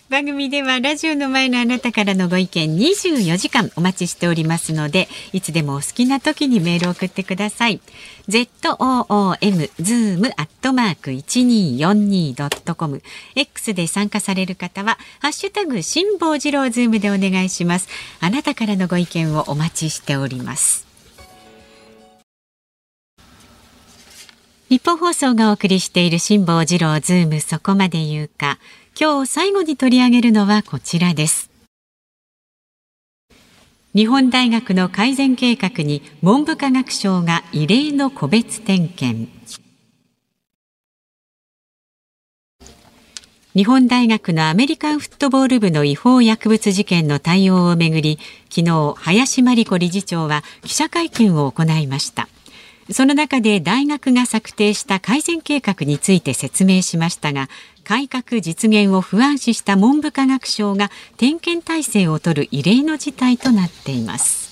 [0.08, 7.80] 番組ではラジオの前のあなたからのご意見24時間お待ちしておりますのでいつでもお好きな時にメールを送ってください。
[8.28, 8.46] zoom
[9.80, 13.02] zoom アットマーク 1242.com
[13.36, 17.88] X で参加される方はハッシュタグ辛坊治郎ズームでお願いします。
[18.20, 20.86] あなたからのご意見をお待ちしております。
[24.68, 28.58] ニッポン放送がお送りしている辛坊治郎ズームそこまで言うか。
[28.98, 31.50] 今日最後に取り上げるのはこちらです。
[33.94, 39.30] 日本大学の改善計画に文部科学省が異例の個別点検。
[43.54, 48.18] 日本大学のアメリカンフットボール部の違法薬物事件の対応をめぐり
[48.50, 52.28] 昨日林真理子理事長は記者会見を行いました。
[52.90, 57.48] その中で大学が策定した改善計画について説明しましたが
[57.84, 64.42] 改革実現を不安視した文部科学省が点検体制を取る異例の事態となっています。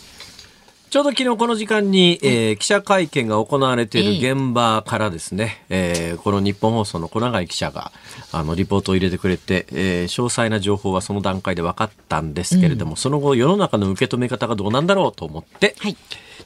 [0.90, 7.92] ちょうど昨日この時間に、えー記者会見が行われている現場からですね、えーこの日本放送の小永井記者が
[8.32, 15.96] あのリポートを入れてくれて、えー詳細な情報はその段階で分かったんですけれども、その後世の中の受け止め方がどうなんだろうと思って、はい。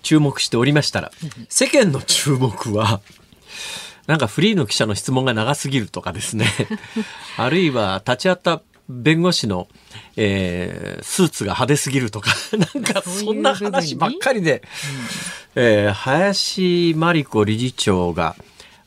[0.02, 1.10] 注目しておりましたら、
[1.48, 3.00] 世間の注目は、
[4.06, 6.46] なんかフリーの記者の質問が長すぎるとかですね、
[7.38, 9.68] あるいは立ち会った弁護士の、
[10.16, 12.30] えースーツが派手すぎるとか、
[12.74, 14.62] なんかそんな話ばっかりで、
[15.54, 18.36] えー林真理子理事長が、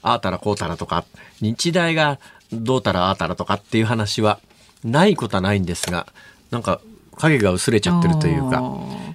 [0.04, 1.04] ああたらこうたらとか、
[1.42, 2.20] 日大が
[2.54, 4.40] どうたらああたらとかっていう話は
[4.84, 6.08] ないことはないんですが、
[6.52, 6.80] なんか
[7.18, 8.62] 影が薄れちゃってるというか、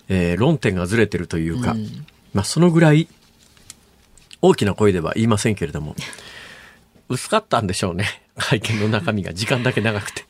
[0.09, 1.76] えー論点がずれてるというか、
[2.34, 3.07] まあそのぐらい
[4.43, 5.95] 大きな声では言いませんけれども、
[7.09, 8.22] 薄かったんでしょうね。
[8.36, 10.24] 会見の中身が時間だけ長くて。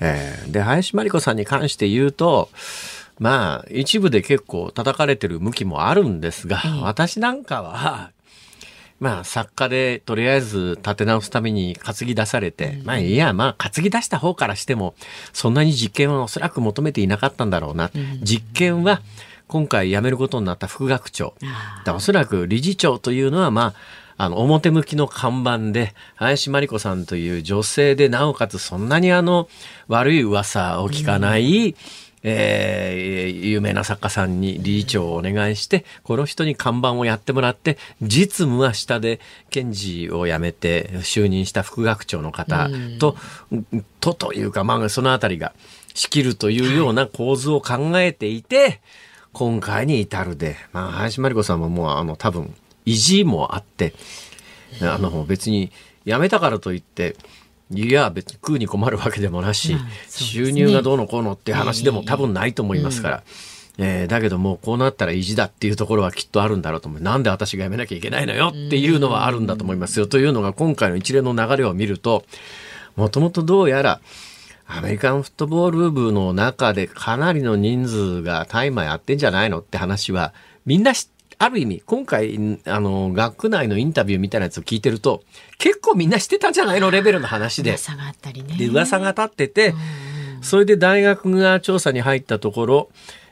[0.00, 2.50] えーで、林真理子さんに関して言うと、
[3.18, 8.10] まあ、一部で結構叩かれてる向きもあるんですが、私なんかは、
[9.00, 14.94] まあ、作家でとりあえず立て直すために担ぎ出されて、まあいいや、まあ担ぎ出した方からしても、
[15.32, 17.90] そんなに実験はおそらく求めていなかったんだろうな。
[18.22, 19.02] 実験は
[19.48, 21.34] 今回辞めることになった副学長。
[21.94, 23.74] おそらく理事長というのは、ま
[24.16, 29.48] あ、あの、表向きの看板で、林真理子さんという女性で、なおかつそんなにあの、
[29.88, 31.76] 悪い噂を聞かない、
[32.22, 39.20] えー有名な作家さんに理事長をお願いして、この人に看板をやってもらって、実務は下で
[39.50, 42.68] 検事を辞めて就任した副学長の方
[42.98, 43.16] と、
[44.00, 45.52] とというか、まあそのあたりが
[45.94, 48.80] 仕切るというような構図を考えていて、
[49.36, 52.54] 今回に至るで、まあ林真理子さんももうあの多分
[52.86, 53.92] 意地もあって、
[54.80, 55.70] あの別に
[56.06, 57.16] 辞めたからといって、
[57.70, 63.22] いや別に食うに困るわけでもなし、まあね収入がどうのこうのって話でも多分ないと思いますから。
[63.78, 67.02] えーだけどもうこうなったら意地だっていうところはきっとあるんだろうと思う。
[67.02, 70.06] なんで私が辞めなきゃいけないのよっていうのはあるんだと思いますよ。
[70.06, 72.24] というのが今回の一連の流れを見ると、
[72.96, 74.00] もともとどうやら
[74.68, 81.08] アメリカンフットボール部の中でかなりの人数が大麻やってんじゃないのって話はみんなし
[81.38, 85.22] ある意味、今回、あの、学内のインタビューみたいなやつを聞いてると、
[85.58, 87.72] 結構みんなしてたんじゃないのレベルの話で。
[87.72, 89.74] 噂があったりねで、噂が立ってて、
[90.40, 92.88] それで大学が調査に入ったところ、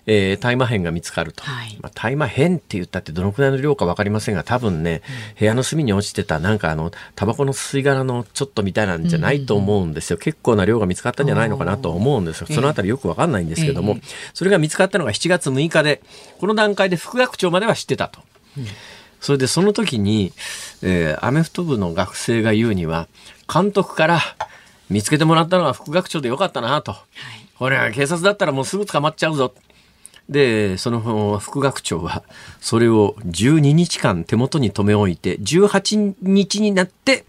[0.06, 1.42] えー大麻片が見つかると。
[1.44, 5.02] はいまあ、大麻片って言ったってどのくらいの量かわかりませんが、多分ね、
[5.38, 10.18] 部屋の隅に落ちてたなんかあの、タバコの吸い殻のちょっとみたいなんじゃないと思うんですよ。
[10.18, 12.46] 結構な量が見つかったんじゃないのかなと思うんですよ。
[12.50, 13.98] そのあたりよくわかんないんですけども、
[14.34, 16.02] それが見つかったのが7月6日で、
[16.38, 18.20] この段階で副学長までは知ってたと。
[19.20, 20.32] それでその時に、
[20.82, 23.08] えーアメフト部の学生が言うには、
[23.52, 24.20] 監督から
[24.90, 26.94] 見つけてもらったのは副学長でよかったなと。
[27.58, 29.54] これは警察だったらもうすぐ捕まっちゃうぞ。
[30.28, 32.22] で、その副学長は、
[32.60, 37.24] それを12日間手元に留め置いて、18日になって、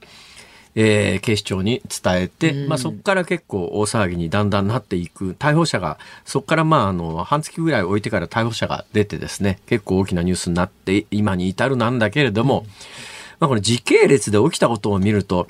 [0.75, 12.65] えー警視庁に伝えて、まあ、そこから結構大騒ぎにだんだんなっていく逮捕者がそこからまああの半月ぐらい置いてから逮捕者が出てですね結構大きなニュースになって今に至るなんだけれども、
[13.39, 15.47] まあ、これ時系列で起きたことを見ると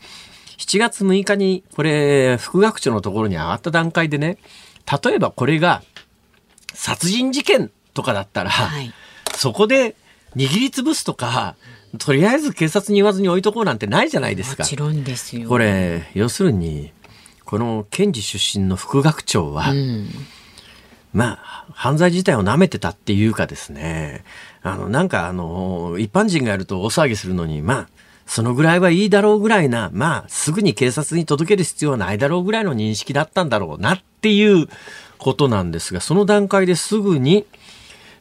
[0.60, 4.38] 7月6日にこれ副学長のところに上がった段階でね
[5.04, 5.82] 例えばこれが
[6.76, 8.94] 殺人事件とかだったら、はい
[9.36, 9.96] そこで
[10.36, 11.56] 握りつぶすとか
[11.98, 14.64] とりあえず警察に言わずに置いとこうなんてないじゃないですか。
[14.64, 15.48] もちろんですよ。
[15.48, 16.92] これ要するに
[17.46, 20.10] この検事出身の副学長は、うん、
[21.14, 24.24] まあ犯罪自体を舐めてたっていうかですね
[24.62, 27.90] あのなんかあの一般人がやると大騒ぎするのにまあ
[28.26, 34.68] そのぐらいはいいだろうぐらいなまあすぐに警察に届ける必要はないだろうぐらいの認識だったんだろうなっていう
[35.18, 37.46] ことなんですがその段階ですぐに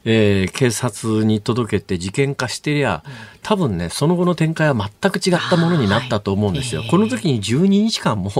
[0.04, 3.02] えー警察に届けて事件化してりゃ
[3.42, 6.82] 多分ねその後の展開は全く違ったものになったと思うんですよ。
[6.82, 8.30] はいこの時に12日間も、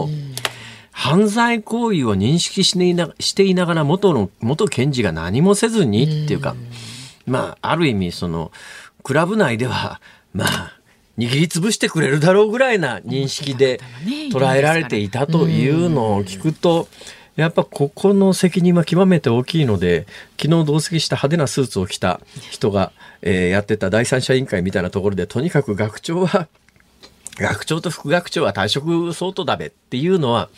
[0.91, 6.55] 犯罪行為を認識していなしていながら元の元検事が何もせずにっていうか、
[7.27, 8.53] まあある意味その
[9.03, 10.01] クラブ内では
[10.33, 10.79] まあ
[11.19, 13.81] 握りつぶしてくれるだろうぐらいな認識で
[14.33, 16.89] 捉えられていたというのを聞くと。
[17.37, 20.07] やっぱここの責任は極めて大きいので
[20.41, 22.21] 昨日同席した派手なスーツを着た
[22.51, 26.49] 人が、えーやってた第三者委員会みたいなところでとにかく学長は
[27.39, 30.49] 学長と副学長は退職相当だべっていうのは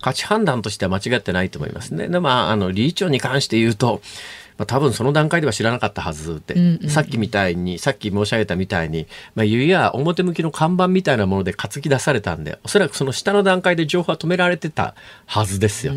[0.00, 2.08] 価値判断としては間違ってないと思いますね。
[2.08, 4.00] でまああの理事長に関して言うと、
[4.58, 14.94] まあ、多分その段階では知らなかったはずで、さっきみたいにさっき申し上げたみたいに、まあ、指や表向きの看板みたいなもので担ぎ出されたんでおそらくその下の段階で情報は止められてた
[15.26, 15.92] はずですよ。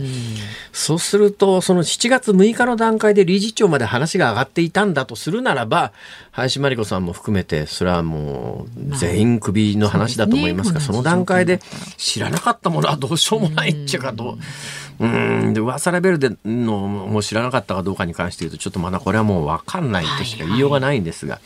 [0.73, 5.93] そうするとその7月6日の段階で理事長まで話が上がっていたんだとするならば
[6.31, 10.93] 林真理子さんも含めてそれはもう全員クビの話だと思いますが、そうですね。
[10.95, 11.59] その段階で
[11.97, 14.33] 知らなかったものはどうしようもないっていうかどう。
[14.33, 14.39] うん
[14.99, 21.39] で噂レベルでのもう知らなかったかどうかに関して言うとちょっとまだこれはもう分かんないとしか言いようがないんですが、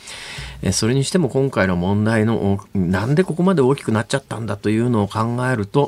[0.64, 5.86] えそれにしても今回の問題のおなんでここまで大きくなっちゃったんだというのを考えると、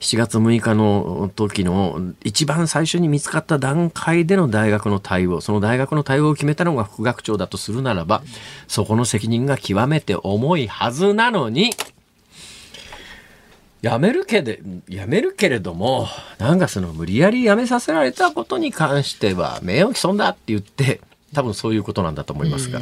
[0.00, 8.22] 7月6日の時の一番最初に見つかった段階での大学の対応その大学の対応を決めたのが副学長だとするならば
[8.66, 11.70] そこの責任が極めて重いはずなのに。
[13.82, 16.06] 辞めるけで、辞めるけれども、
[16.38, 21.00] なんかその無理やり辞めさせられたことに関しては名誉毀損だって言って、
[21.34, 22.80] 多分そういうことなんだと思いますが、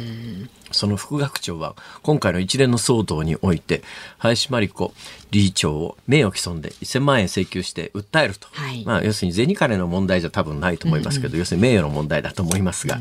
[0.71, 3.83] その副学長は今回の一連の騒動において、
[4.17, 4.93] 林真理子
[5.31, 8.47] 理事長を名誉毀損で1000万円請求して訴えると。
[8.51, 8.83] はい。
[8.85, 12.99] まあ要するに銭金の問題じゃ多分ないと思いますけど、要するに名誉の問題だと思いますが、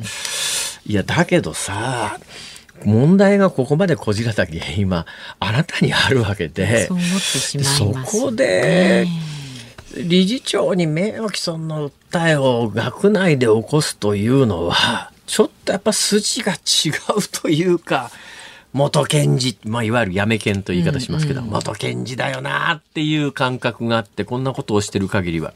[0.86, 2.18] いや、だけどさ、
[2.84, 5.06] 問題がここまでこじらた原因は
[5.40, 9.06] あなたにあるわけで、そう思ってしまいそます、こで
[9.96, 16.56] 理事長に名誉毀損の訴えを学内で起こすというのはちょっとやっぱ筋が違
[17.16, 18.10] うというか
[18.72, 25.54] 元検事、まあ、いわゆるやめ検という言い方しますけど、元検事だよなっていう感覚があってこんなことをしてる限りは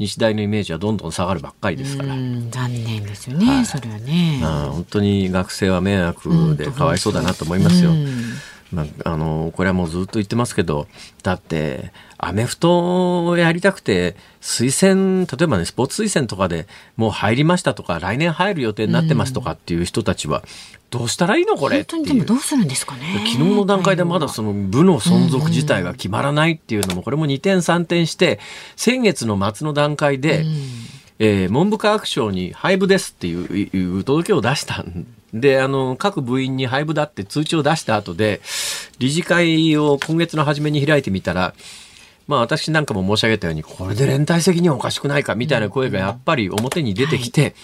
[0.00, 2.14] 日大のイメージはどんどん下がるばっかりですから。
[2.14, 4.40] うん残念ですよね、それはね。
[4.42, 7.90] ああ本当に学生は迷惑でかわいそうだなと思いますよ。
[7.90, 8.06] うん
[8.72, 10.86] まあ、あのこれはもうずっと言ってますけど
[11.22, 20.44] だってアメフトをやりたくて推薦例えばねスポーツ推薦とかでもう入りましたとか来年入る予定になってますとかっていう人たちは
[20.90, 23.24] どうしたらいいのこれ本当にでもどうするんですかね。
[23.32, 28.40] 昨日の段階でまだその部の存続自体が決まらないっていうのもこれも2点3点して
[28.74, 30.44] 先月の末の段階で、
[31.20, 35.06] えー文部科学省に廃部ですっていう届けを出したん。
[35.32, 38.40] であの各部員に廃部だって通知を出した後で
[38.98, 41.54] 理事会を今月の初めに開いてみたら
[42.26, 47.54] まあ私なんかも申し上げたようにこれで連帯責任はおかしくないかみたいな声がやっぱり表に出てきて、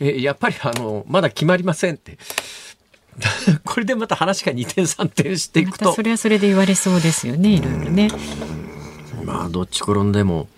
[0.00, 2.18] えーやっぱりあのまだ決まりませんって。
[3.64, 5.86] これでまた話が2点3点していくと。
[5.86, 8.08] またそれはそれで言われそうですよね、いろいろね。
[9.24, 10.48] まあどっち転んでも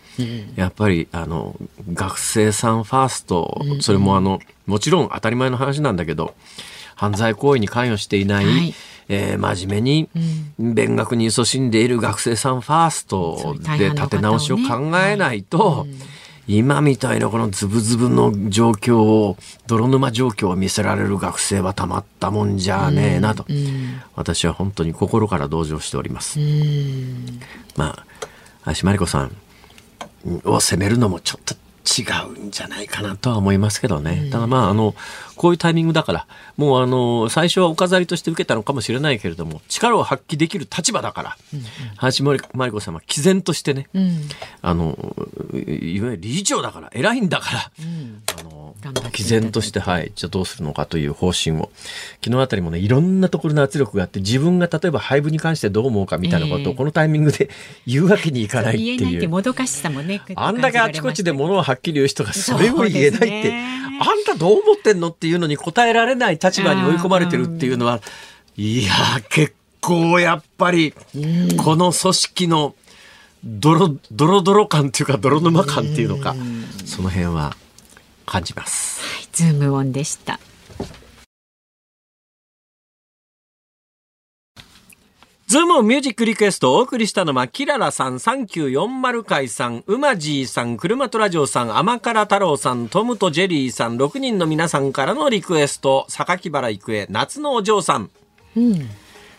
[0.56, 1.56] やっぱりあの
[1.92, 6.34] 学生さんファーストそれもあのもちろん当たり前の話なんだけど
[6.94, 8.74] 犯罪行為に関与していない、はい。
[9.12, 10.08] えー真面目に
[10.58, 15.88] 勉学に勤しんでいる学生さんファーストで立て直しを考えないと、
[16.48, 19.36] 今みたいなこのズブズブの状況を
[19.66, 23.46] 泥沼状況を見せられる学生はたまったもんじゃねえなと、
[24.16, 26.38] 私は本当に心から同情しております。
[27.76, 28.06] まあ
[28.62, 29.36] 林真理子さん
[30.44, 31.54] を責めるのもちょっと
[31.90, 32.04] 違
[32.42, 34.28] うんじゃないかなとは思いますけどね。
[34.30, 34.94] ただまあ、あの、
[35.40, 36.26] こういうタイミングだから、
[36.58, 41.36] もうあの、最初はお飾りとして受けたのかもしれないけれども、力を発揮できる立場だから、
[41.96, 43.88] 林真理子様、毅然としてね、
[44.60, 44.98] あの、
[45.54, 47.58] いわゆる理事長だから、偉いんだから、
[48.38, 49.00] あの頑張っていた。
[49.00, 51.70] だいて毅然として、はい、じゃあどうするのかという方針を、
[52.22, 56.74] 昨日あたりもね、いろんなところの圧力があって、自分が例えば配分に関してどう思うかみたいなことを、ええ。
[56.74, 57.48] このタイミングで
[57.88, 59.30] 言うわけにいかないって言えないっていう。
[59.30, 60.20] もどかしさもね。
[60.34, 68.00] あんだけあちこちで物をはっきり言う人がそれを言えないって、ねあんたどう思ってんのっていうのに答えられない立場に追い込まれてるっていうのは、
[68.56, 70.92] いやー、結構やっぱり、
[71.56, 72.74] この組織の
[73.44, 76.34] ドロ、ドロドロ感っていうか、泥沼感っていうのか、
[76.84, 77.56] その辺は
[78.26, 79.00] 感じます。
[79.32, 80.38] ズームオンでした。
[85.50, 98.10] ズームミュージックリクエストをお送りしたのは、キララさん、3940回さん、うまじーさん、車とラジオさん、甘辛太郎さん、トムとジェリーさん、6人の皆さんからのリクエスト、榊原郁恵、夏のお嬢さん。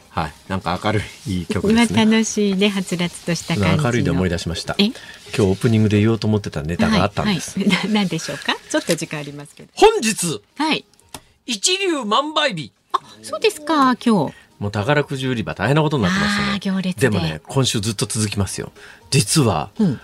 [0.09, 0.33] はい。
[0.49, 2.03] なんか明るい曲今ですね。
[2.03, 3.83] 楽しいね、はつらつとした感じの。
[3.83, 4.75] 明るいで思い出しました。
[4.79, 4.87] え？
[4.87, 4.95] 今
[5.33, 7.57] 日オープニングで言おうと思ってたネタがあったんです。
[7.57, 8.57] はいはい、ななんでしょうか？
[8.69, 9.69] ちょっと時間ありますけど。
[9.75, 10.83] 本日、はい。
[11.45, 12.73] 一流万倍日。
[13.23, 14.33] そうですか、今日。
[14.61, 16.93] もう宝くじ売り場大変なことになってますよね。
[16.93, 18.71] でもね、今週ずっと続きますよ。
[19.09, 19.99] 実は、うん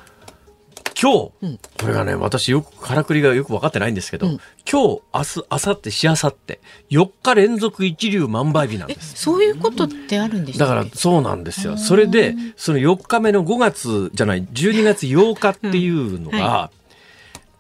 [1.00, 4.40] 今日、これがね、私よく、からくりがよく分かってないんですけど、うん
[4.70, 9.14] 今日、明日、明後日、しあさって、4日連続一流万倍日なんです。
[9.16, 11.78] そういうことってあるんでしただからそうなんですよ。
[11.78, 16.72] それで、その4日目の5月じゃない、12月8日っていうのうんが、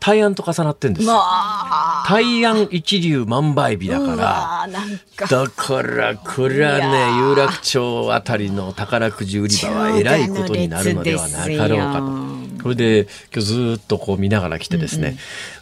[0.07, 1.07] 大安と重なってんです。
[1.07, 5.27] 大安一流万倍日だから。
[5.27, 7.29] だから、これはね、ー。
[7.29, 11.99] 有楽町あたりの宝くじ売り場はえらいことになるのではなかろうか
[12.57, 12.63] と。
[12.63, 15.17] これで、今日ずーっとこう見ながら来てですね、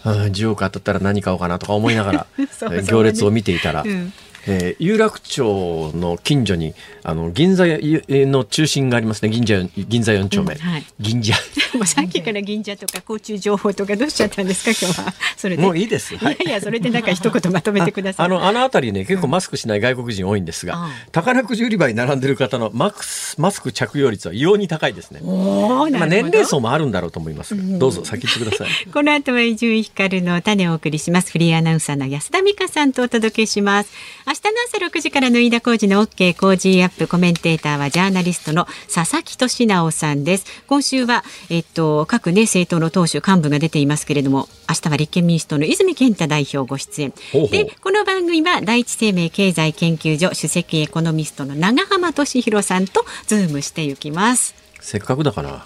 [0.06, 2.28] うん10億当たったら何買おうかなとか思いながら、
[2.86, 4.14] 行列を見ていたら、うん
[4.48, 6.74] えー有楽町の近所に、
[7.04, 9.30] あの、銀座の中心がありますね。
[9.30, 10.54] 銀座、銀座4丁目。
[10.54, 11.34] うんはい銀座。
[11.76, 15.14] もうさっきから銀座とか交通情報とかどうしちゃったんですか 今日は。
[15.36, 15.62] それで。
[15.62, 16.16] もういいです。
[16.16, 18.26] いやいや、それでなんか一言まとめてください。
[18.26, 25.22] あの、あの辺りね、結構マスクしない外国人多いんですが、うん宝くじ売り場に並んでる方のマスマスク着用率は異様に高いですね。
[25.22, 28.68] まあ年齢層もあるんだろうと思いますが、どうぞ先言ってください。
[28.91, 31.32] この後は伊集院光の種をお送りします。
[31.32, 33.89] フリーアナウンサーの安田美香さんとお届けします。
[34.28, 40.45] 明日の朝6時からの飯田浩二の OK 工事アップコメンテーターはジャーナリストの佐々木俊尚さんです。
[40.67, 47.13] 今週は、えっと、各ね、政党の党首幹部が出ていますけれども、明日は立憲民主党の泉健太代表ご出演。
[47.49, 54.53] で、この番組は第一生命経済研究所首席エコノミストの永濱利廣さんとズームしていきます。
[54.81, 55.63] せっかくだから、ん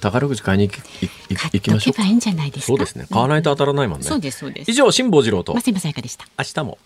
[0.00, 2.66] 宝くじ買いに行きましょうかとけばいいんじゃないですか？
[2.68, 3.06] そうですね。
[3.10, 4.06] 買わないと当たらないもんね。
[4.06, 4.70] そうです、そうです。
[4.70, 6.26] 以上、辛坊治郎と、松山さやかでした。
[6.38, 6.78] 明日も。